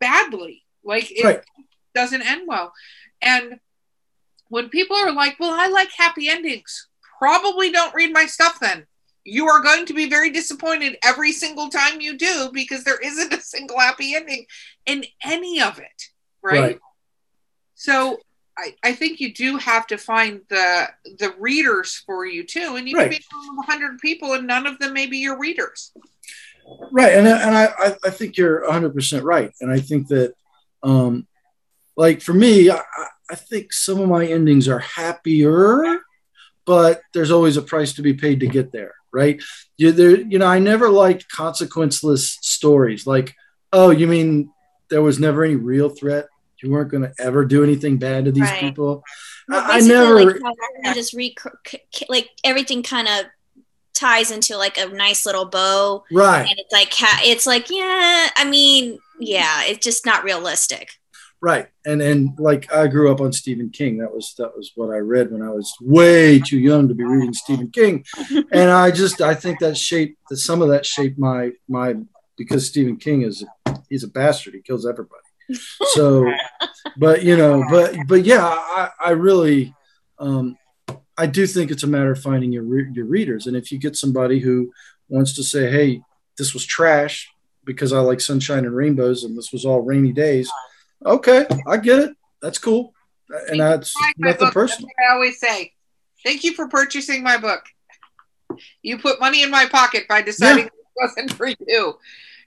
[0.00, 0.64] badly.
[0.84, 1.40] Like it right.
[1.94, 2.72] doesn't end well.
[3.22, 3.58] And
[4.48, 6.88] when people are like, well, I like happy endings,
[7.18, 8.86] probably don't read my stuff then.
[9.24, 13.32] You are going to be very disappointed every single time you do because there isn't
[13.32, 14.46] a single happy ending
[14.86, 16.02] in any of it.
[16.42, 16.60] Right.
[16.60, 16.78] right.
[17.74, 18.18] So
[18.56, 20.88] I, I think you do have to find the
[21.18, 22.76] the readers for you too.
[22.76, 23.10] And you right.
[23.10, 25.92] can be one of hundred people and none of them may be your readers.
[26.90, 30.34] Right, and and I I think you're 100 percent right, and I think that,
[30.82, 31.26] um,
[31.96, 32.80] like for me, I,
[33.30, 36.00] I think some of my endings are happier,
[36.64, 39.42] but there's always a price to be paid to get there, right?
[39.76, 43.06] You there, you know, I never liked consequenceless stories.
[43.06, 43.34] Like,
[43.72, 44.52] oh, you mean
[44.90, 46.26] there was never any real threat?
[46.62, 48.60] You weren't going to ever do anything bad to these Right.
[48.60, 49.04] people.
[49.48, 50.14] Well, I, I never.
[50.14, 51.34] like, just re-
[52.08, 53.26] like everything kind of
[53.94, 56.46] ties into like a nice little bow right.
[56.48, 56.92] and it's like
[57.26, 60.90] it's like yeah i mean yeah it's just not realistic
[61.40, 61.68] right.
[61.84, 63.98] And and like i grew up on stephen king.
[63.98, 67.04] That was that was what i read when i was way too young to be
[67.04, 68.04] reading stephen king.
[68.52, 71.94] And i just i think that shaped that some of that shaped my my
[72.36, 73.44] because stephen king is
[73.88, 74.54] he's a bastard.
[74.54, 75.22] He kills everybody.
[75.94, 76.30] So
[76.96, 79.74] but you know but but yeah i i really
[80.18, 80.56] um
[81.16, 83.46] i do think it's a matter of finding your re- your readers.
[83.46, 84.72] And if you get somebody who
[85.08, 86.02] wants to say hey
[86.36, 87.30] this was trash
[87.64, 90.50] because i like sunshine and rainbows and this was all rainy days
[91.04, 92.92] okay i get it that's cool
[93.48, 95.72] and that's nothing personal that's I always say,
[96.24, 97.64] thank you for purchasing my book.
[98.82, 101.98] You put money in my pocket by deciding it wasn't for you.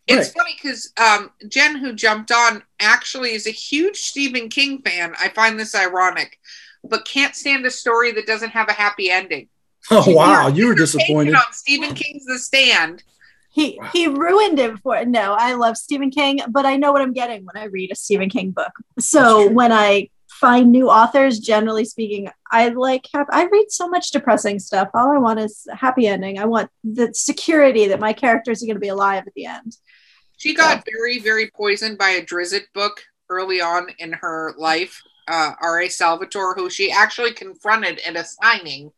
[0.08, 0.38] It's Right.
[0.38, 5.14] funny because um, Jen, who jumped on, actually is a huge Stephen King fan.
[5.20, 6.40] I find this ironic,
[6.84, 9.50] but can't stand a story that doesn't have a happy ending.
[9.92, 13.04] oh wow you were disappointed On Stephen King's The Stand.
[13.52, 13.90] He Wow.
[13.94, 15.34] he ruined it for no.
[15.34, 18.30] I love Stephen King, but I know what I'm getting when I read a Stephen
[18.30, 18.72] King book.
[19.00, 24.12] So when I find new authors, generally speaking, I like have, I read so much
[24.12, 24.90] depressing stuff.
[24.94, 26.40] All I want is a happy ending.
[26.40, 29.76] I want the security that my characters are going to be alive at the end.
[30.38, 35.02] She got very, very poisoned by a Drizzt book early on in her life.
[35.28, 35.90] Uh, R.A.
[35.90, 38.92] Salvatore, who she actually confronted at a signing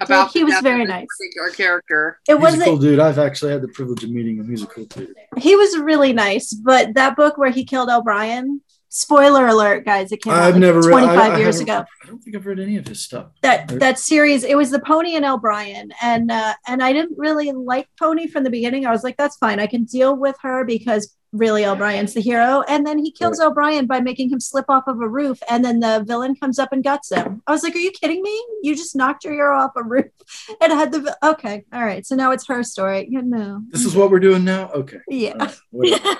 [0.00, 1.06] about he was very nice.
[1.18, 2.18] particular character.
[2.28, 4.62] It he's a wasn't cool dude i've actually had the privilege of meeting him he's
[4.62, 9.46] a cool dude he was really nice, but that book where he killed Elbryan, spoiler
[9.46, 11.84] alert, guys, it came out i've like never read 25 I- I years haven't- ago.
[12.02, 14.80] i don't think i've read any of his stuff that that series it was the
[14.80, 18.90] pony and Elbryan and uh and i didn't really like pony from the beginning i
[18.90, 22.86] was like that's fine i can deal with her because really Elbryan's the hero and
[22.86, 26.04] then he kills Elbryan by making him slip off of a roof and then the
[26.06, 27.42] villain comes up and guts him.
[27.46, 28.44] I was like are you kidding me?
[28.62, 30.06] You just knocked your hero off a roof
[30.60, 33.08] and had the okay all right so now it's her story.
[33.10, 34.70] You know this is what we're doing now?
[34.72, 34.98] Okay.
[35.08, 35.32] Yeah.
[35.40, 36.16] All right, whatever.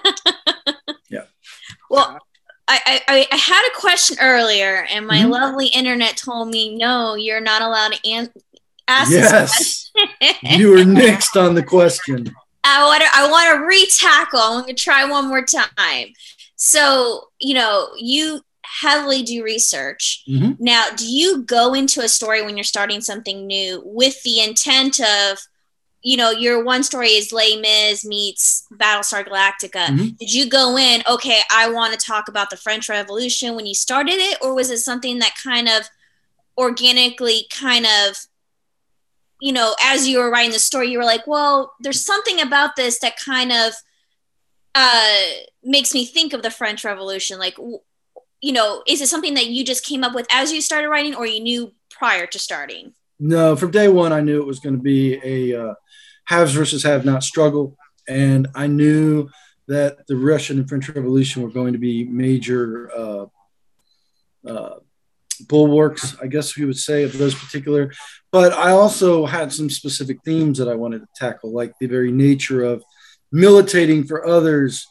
[1.91, 2.19] well
[2.69, 5.31] I, I, I had a question earlier and my Mhm.
[5.31, 8.31] lovely internet told me no you're not allowed to an-
[8.89, 9.91] ask this yes.
[10.21, 10.59] question.
[10.61, 12.35] you were next on the question
[12.65, 14.41] I want to I want to retackle.
[14.41, 16.09] I'm going to try one more time.
[16.57, 20.23] So, you know, you heavily do research.
[20.29, 20.57] Mhm.
[20.61, 25.01] Now, do you go into a story when you're starting something new with the intent
[25.01, 25.39] of,
[26.03, 29.87] you know, your one story is Les Mis meets Battlestar Galactica.
[29.87, 30.19] Mhm.
[30.19, 33.75] Did you go in, okay, I want to talk about the French Revolution when you
[33.75, 35.89] started it, or was it something that kind of
[36.57, 38.17] organically kind of
[39.43, 42.77] you know, as you were writing the story, you were like, well, there's something about
[42.77, 43.73] this that kind of
[44.73, 45.17] uh,
[45.65, 47.41] makes me think of the French Revolution.
[47.41, 50.91] Like, you know, is it something that you just came up with as you started
[50.91, 52.95] writing, or you knew prior to starting?
[53.19, 55.75] No, from day one, I knew it was going to be a uh,
[56.27, 57.77] haves versus have not struggle.
[58.07, 59.29] And I knew
[59.67, 63.27] that the Russian and French Revolution were going to be major uh,
[64.47, 64.75] uh,
[65.49, 67.91] bulwarks, I guess we would say, of those particular.
[68.33, 72.11] But I also had some specific themes that I wanted to tackle, like the very
[72.11, 72.83] nature of
[73.31, 74.87] militating for others,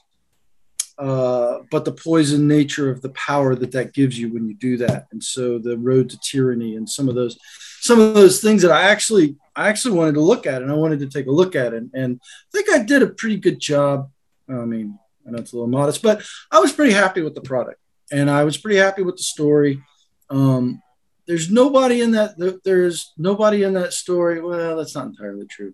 [1.00, 4.78] uh, but the poison nature of the power that that gives you when you do
[4.78, 5.08] that.
[5.12, 7.38] And so the road to tyranny and some of those
[7.82, 10.76] some of those things that I actually I actually wanted to look at and I
[10.76, 11.84] wanted to take a look at it.
[11.96, 14.12] And I think I did a pretty good job.
[14.48, 17.42] I mean, I know it's a little modest, but I was pretty happy with the
[17.42, 17.80] product
[18.12, 19.82] and I was pretty happy with the story.
[20.30, 20.84] Um,
[21.28, 24.42] there's nobody in that there- there's nobody in that story.
[24.42, 25.74] Well, that's not entirely true,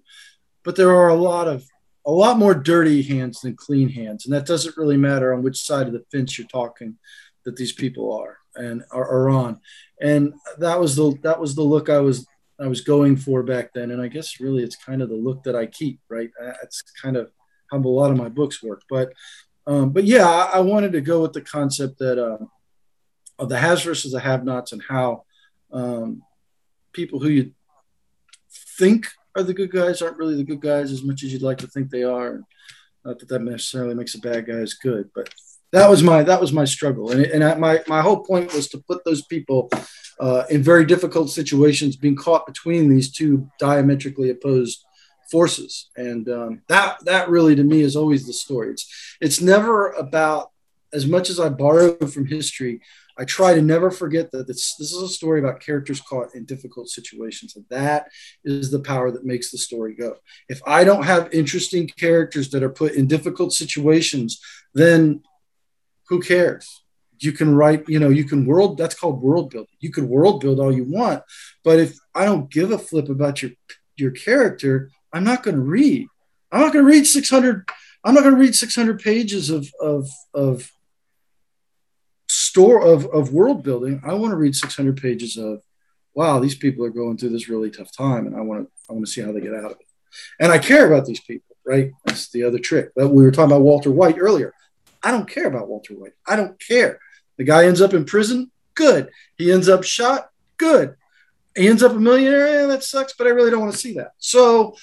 [0.64, 1.66] but there are a lot of
[2.06, 5.62] a lot more dirty hands than clean hands, and that doesn't really matter on which
[5.62, 6.98] side of the fence you're talking
[7.44, 9.60] that these people are and are, are on.
[10.02, 12.26] And that was the that was the look I was
[12.60, 15.44] I was going for back then, and I guess really it's kind of the look
[15.44, 16.00] that I keep.
[16.10, 17.32] Right, that's kind of
[17.72, 19.14] how a lot of my books work, but
[19.66, 22.46] um, but yeah, I, I wanted to go with the concept that uh,
[23.38, 25.26] of the has versus the have-nots and how
[25.72, 26.22] um,
[26.94, 27.52] people who you
[28.78, 31.60] think are the good guys aren't really the good guys as much as you'd like
[31.60, 32.42] to think they are.
[33.06, 35.34] Not that that necessarily makes a bad guy as good, but
[35.72, 38.68] that was my that was my struggle, and and I, my my whole point was
[38.70, 39.70] to put those people
[40.20, 44.84] uh, in very difficult situations, being caught between these two diametrically opposed
[45.30, 48.72] forces, and um, that that really to me is always the story.
[48.72, 50.52] It's it's never about
[50.94, 52.82] as much as I borrow from history.
[53.20, 56.46] I try to never forget that this, this is a story about characters caught in
[56.46, 57.56] difficult situations.
[57.56, 58.10] And that
[58.44, 60.18] is the power that makes the story go.
[60.50, 64.40] If I don't have interesting characters that are put in difficult situations,
[64.74, 65.24] then
[66.10, 66.84] who cares?
[67.20, 69.76] You can write, you know, you can world, that's called world building.
[69.80, 71.24] You can world build all you want.
[71.64, 73.52] But if I don't give a flip about your,
[73.96, 76.08] your character, I'm not going to read.
[76.52, 77.68] I'm not going to read 600.
[78.04, 80.72] I'm not going to read 600 pages of, of, of
[82.48, 85.62] store of, of world building, I want to read 600 pages of,
[86.14, 88.94] wow, these people are going through this really tough time, and I want to I
[88.94, 89.88] want to see how they get out of it.
[90.40, 91.92] And I care about these people, right?
[92.06, 92.92] That's the other trick.
[92.96, 94.54] That we were talking about Walter White earlier.
[95.04, 96.14] I don't care about Walter White.
[96.26, 97.00] I don't care.
[97.38, 98.52] The guy ends up in prison.
[98.74, 99.10] Good.
[99.38, 100.30] He ends up shot.
[100.58, 100.96] Good.
[101.56, 102.62] He ends up a millionaire.
[102.62, 104.14] Yeah, that sucks, but I really don't want to see that.
[104.18, 104.76] So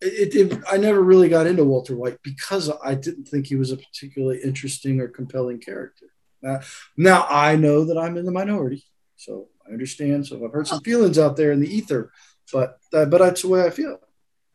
[0.00, 3.72] it, it, I never really got into Walter White because I didn't think he was
[3.72, 6.06] a particularly interesting or compelling character.
[6.46, 6.58] Uh,
[6.96, 8.84] now I know that I'm in the minority,
[9.16, 10.26] so I understand.
[10.26, 12.12] So I've heard some feelings out there in the ether,
[12.52, 13.98] but uh, but that's the way I feel.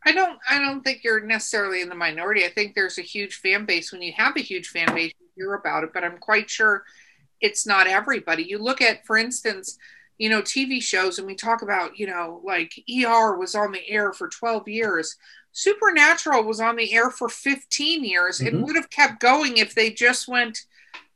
[0.06, 2.44] I don't I don't think you're necessarily in the minority.
[2.44, 3.92] I think there's a huge fan base.
[3.92, 6.84] When you have a huge fan base, you hear about it, but I'm quite sure
[7.40, 8.42] it's not everybody.
[8.42, 9.78] You look at, for instance,
[10.18, 13.88] you know, TV shows, and we talk about, you know, like ER was on the
[13.88, 15.16] air for 12 years.
[15.52, 18.38] Supernatural was on the air for 15 years.
[18.38, 18.56] Mm-hmm.
[18.56, 20.66] It would have kept going if they just went,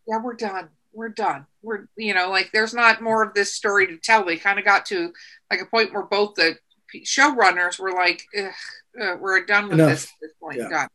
[0.09, 0.70] yeah, we're done.
[0.92, 1.46] We're done.
[1.62, 4.24] We're, you know, like there's not more of this story to tell.
[4.24, 5.12] They kind of got to
[5.50, 6.56] like a point where both the
[7.04, 9.90] showrunners were like, uh, we're done with Enough.
[9.90, 10.59] this at this point.
[10.59, 10.68] Yeah.
[10.70, 10.88] Done.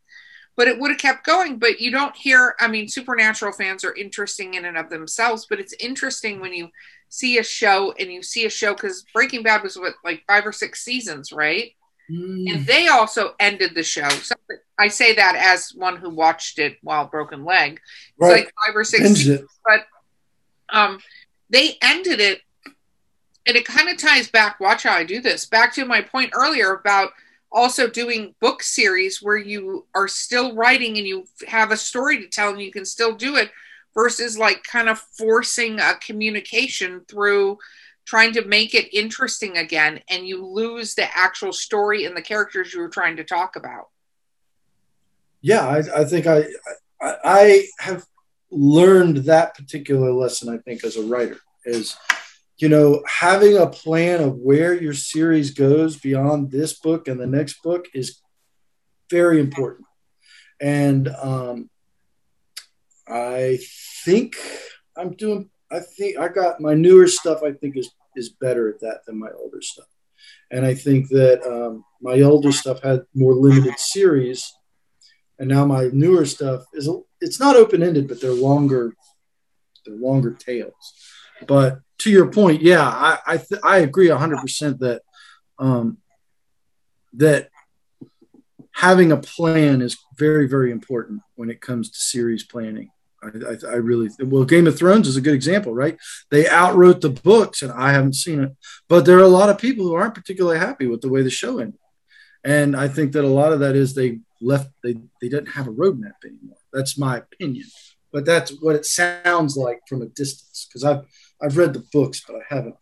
[0.55, 1.59] But it would have kept going.
[1.59, 5.59] But you don't hear, I mean, Supernatural fans are interesting in and of themselves, but
[5.59, 6.70] it's interesting when you
[7.09, 10.45] see a show and you see a show because Breaking Bad was what, like five
[10.45, 11.72] or six seasons, right?
[12.12, 12.51] Mm.
[12.51, 14.10] And they also ended the show.
[14.10, 14.36] So
[14.78, 17.80] I say that as one who watched it while broken leg.
[18.20, 18.32] Right.
[18.32, 19.86] It's like five or six seasons, but
[20.70, 20.99] um,
[21.49, 22.41] they ended it,
[23.45, 24.60] and it kind of ties back.
[24.60, 25.45] Watch how I do this.
[25.45, 27.12] Back to my point earlier about
[27.51, 32.28] also doing book series where you are still writing and you have a story to
[32.28, 33.51] tell and you can still do it
[33.93, 37.58] versus like kind of forcing a communication through
[38.06, 42.74] trying to make it interesting again and you lose the actual story and the characters
[42.74, 43.88] you were trying to talk about.
[45.41, 46.45] Yeah i, I think I,
[47.01, 48.06] I, I have
[48.49, 51.97] learned that particular lesson i think as a writer is
[52.58, 57.28] you know having a plan of where your series goes beyond this book and the
[57.28, 58.22] next book is
[59.10, 59.86] very important.
[60.62, 61.70] And um,
[63.06, 63.60] i
[64.06, 64.38] think
[64.95, 67.41] i'm doing I think I got my newer stuff.
[67.43, 69.88] I think is is better at that than my older stuff,
[70.51, 74.53] and I think that um, my older stuff had more limited series,
[75.39, 76.88] and now my newer stuff is
[77.19, 78.93] it's not open ended, but they're longer,
[79.86, 80.93] they're longer tales.
[81.47, 85.01] But to your point, yeah, I I, th- I agree hundred percent that
[85.57, 85.97] um,
[87.13, 87.49] that
[88.74, 92.91] having a plan is very very important when it comes to series planning
[93.24, 95.97] I, I, I, really well game of thrones is a good example right?
[96.30, 98.51] They outwrote the books and i haven't seen it.
[98.88, 101.30] But there are a lot of people who aren't particularly happy with the way the
[101.30, 101.80] show ended.
[102.43, 105.67] And i think that a lot of that is they left they, they didn't have
[105.67, 106.57] a roadmap anymore.
[106.71, 107.65] That's my opinion.
[108.11, 111.03] But that's what it sounds like from a distance because i've
[111.41, 112.76] i've read the books but i haven't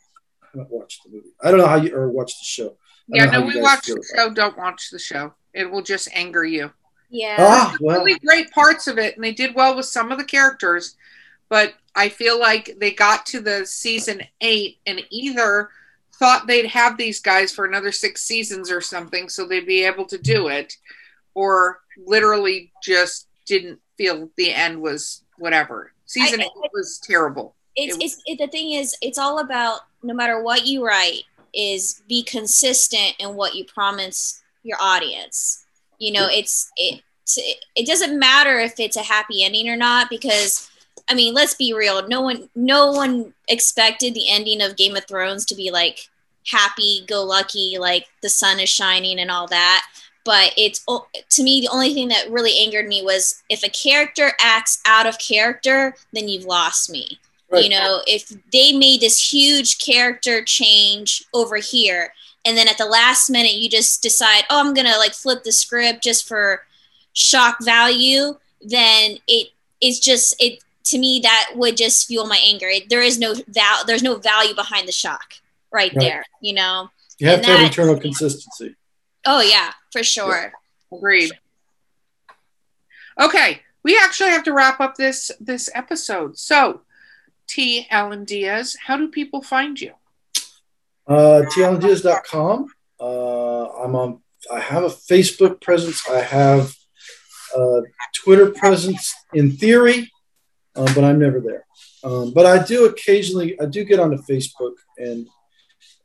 [0.43, 1.29] I haven't watched the movie.
[1.41, 2.77] I don't know how you or watched the show.
[3.07, 5.33] Yeah no we watch the show don't watch the show.
[5.53, 6.71] It will just anger you
[7.11, 7.35] yeah.
[7.37, 7.99] Ah, well.
[7.99, 10.95] Really great parts of it, and they did well with some of the characters.
[11.49, 15.69] But I feel like they got to the season eight and either
[16.13, 20.05] thought they'd have these guys for another six seasons or something, so they'd be able
[20.05, 20.77] to do it,
[21.33, 25.91] or literally just didn't feel the end was whatever.
[26.05, 27.55] Season I, eight was terrible.
[27.75, 30.85] It's, it was, it's it, the thing is, it's all about no matter what you
[30.85, 35.65] write, is be consistent in what you promise your audience
[36.01, 37.01] you know it's it
[37.75, 40.69] it doesn't matter if it's a happy ending or not because
[41.09, 42.05] i mean let's be real.
[42.07, 46.09] No one no one expected the ending of game of thrones to be like
[46.47, 49.85] happy go lucky like the sun is shining and all that.
[50.25, 54.33] But it's to me the only thing that really angered me was if a character
[54.41, 57.19] acts out of character then you've lost me.
[57.51, 57.65] Right.
[57.65, 62.13] you know if they made this huge character change over here
[62.45, 65.51] and then at the last minute you just decide oh i'm gonna like flip the
[65.51, 66.65] script just for
[67.13, 69.49] shock value then it
[69.81, 73.33] is just it to me that would just fuel my anger it, there is no
[73.47, 75.35] val there's no value behind the shock
[75.71, 75.99] right, right.
[75.99, 78.75] there you know you have and to that, have internal consistency
[79.25, 80.53] oh yeah For sure.
[80.91, 81.31] Agreed.
[83.19, 86.37] Okay, we actually have to wrap up this this episode.
[86.37, 86.81] So,
[87.47, 87.87] T.
[87.91, 89.93] Alan Diaz, how do people find you?
[91.11, 91.45] Uh.
[92.99, 94.21] Uh, I'm on.
[94.51, 96.07] I have a Facebook presence.
[96.07, 96.73] I have
[97.55, 97.81] a
[98.23, 100.11] Twitter presence in theory,
[100.75, 101.65] um, but I'm never there.
[102.03, 103.59] Um, but I do occasionally.
[103.59, 105.27] I do get onto Facebook and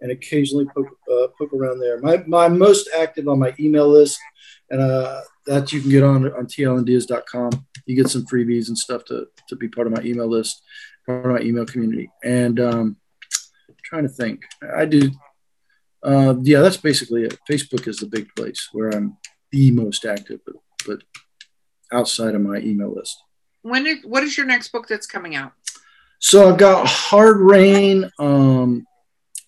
[0.00, 2.00] and occasionally poke, uh, poke around there.
[2.00, 4.18] My my most active on my email list,
[4.70, 7.50] and uh, that you can get on on tlndiaz.com.
[7.86, 10.62] You get some freebies and stuff to to be part of my email list,
[11.06, 12.96] part of my email community, and um,
[13.86, 14.42] trying to think.
[14.74, 15.10] I do.
[16.02, 17.38] Uh, yeah, that's basically it.
[17.50, 19.16] Facebook is the big place where I'm
[19.50, 20.56] the most active, but,
[20.86, 21.02] but
[21.92, 23.16] outside of my email list.
[23.62, 25.52] When is, what is your next book that's coming out?
[26.18, 28.86] So I've got Hard Rain, um,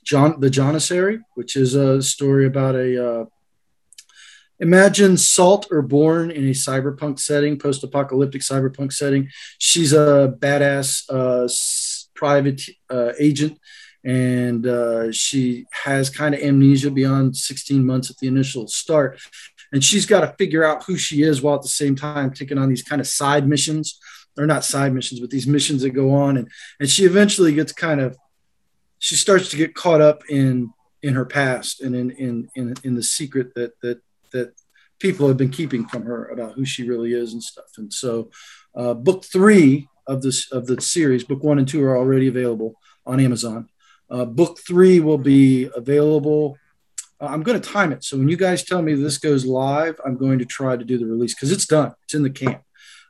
[0.05, 3.25] John the Janissary, which is a story about a uh,
[4.59, 9.29] imagine Salt or Bourne in a cyberpunk setting, post-apocalyptic cyberpunk setting.
[9.59, 11.49] She's a badass uh,
[12.15, 13.59] private uh, agent
[14.05, 19.21] and uh, she has kind of amnesia beyond 16 months at the initial start.
[19.73, 22.59] And she's got to figure out who she is while at the same time taking
[22.59, 23.99] on these kind of side missions.
[24.39, 26.37] Or not side missions but these missions that go on.
[26.37, 28.17] And and she eventually gets kind of
[29.01, 30.71] she starts to get caught up in
[31.03, 34.01] in her past and in in in, in the secret that that
[34.33, 34.53] that
[35.01, 37.67] people have been keeping from her about who she really is and stuff.
[37.79, 38.31] And so
[38.77, 42.75] uh, book three of this of the series book one and two are already available
[43.05, 43.69] on amazon
[44.11, 46.57] uh, book three will be available.
[47.21, 48.05] Uh, I'm going to time it.
[48.05, 50.99] So when you guys tell me this goes live, I'm going to try to do
[50.99, 51.95] the release because it's done.
[52.05, 52.63] It's in the camp.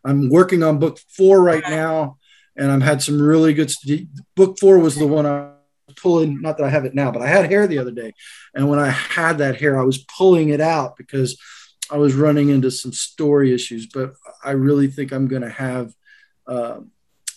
[0.04, 2.18] I'm working on book four right now,
[2.56, 3.70] and I've had some really good.
[3.70, 5.50] St- book four was the one I
[5.86, 6.40] was pulling.
[6.40, 8.14] Not that I have it now, but I had hair the other day,
[8.54, 11.38] and when I had that hair, I was pulling it out because
[11.90, 13.86] I was running into some story issues.
[13.86, 15.92] But I really think I'm going to have.
[16.46, 16.80] Uh,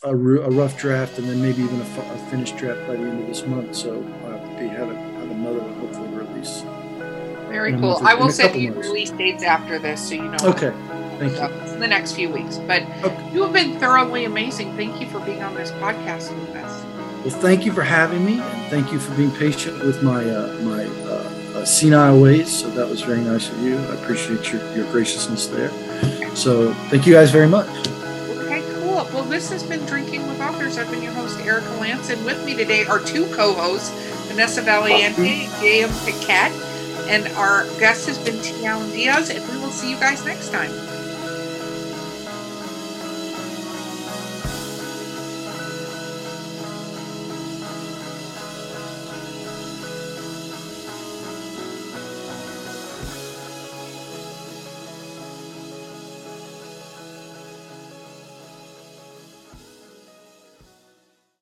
[0.03, 3.21] a, a, rough draft and then maybe even a, a, finished draft by the end
[3.21, 3.75] of this month.
[3.75, 6.63] So I'll be have, a, have another hopefully release.
[7.49, 7.99] Very cool.
[8.03, 8.87] I will send you months.
[8.87, 10.37] release dates after this so you know.
[10.43, 10.71] Okay.
[11.19, 11.73] Thank you.
[11.73, 12.57] In the next few weeks.
[12.57, 13.33] But okay.
[13.33, 14.75] you have been thoroughly amazing.
[14.75, 16.85] Thank you for being on this podcast with us.
[17.23, 20.57] Well, thank you for having me, and thank you for being patient with my uh,
[20.61, 22.61] my uh, uh, senile ways.
[22.61, 23.77] So that was very nice of you.
[23.77, 25.69] I appreciate your, your graciousness there.
[26.35, 27.67] So thank you guys very much.
[29.32, 30.77] This has been Drinking with Authors.
[30.77, 33.89] I've been your host, Erica Lance, and with me today are two co-hosts,
[34.27, 35.89] Vanessa Valiente and J.M.
[36.03, 36.51] Piquet.
[37.09, 38.65] And our guest has been T.
[38.65, 40.69] Alan Diaz, and we will see you guys next time.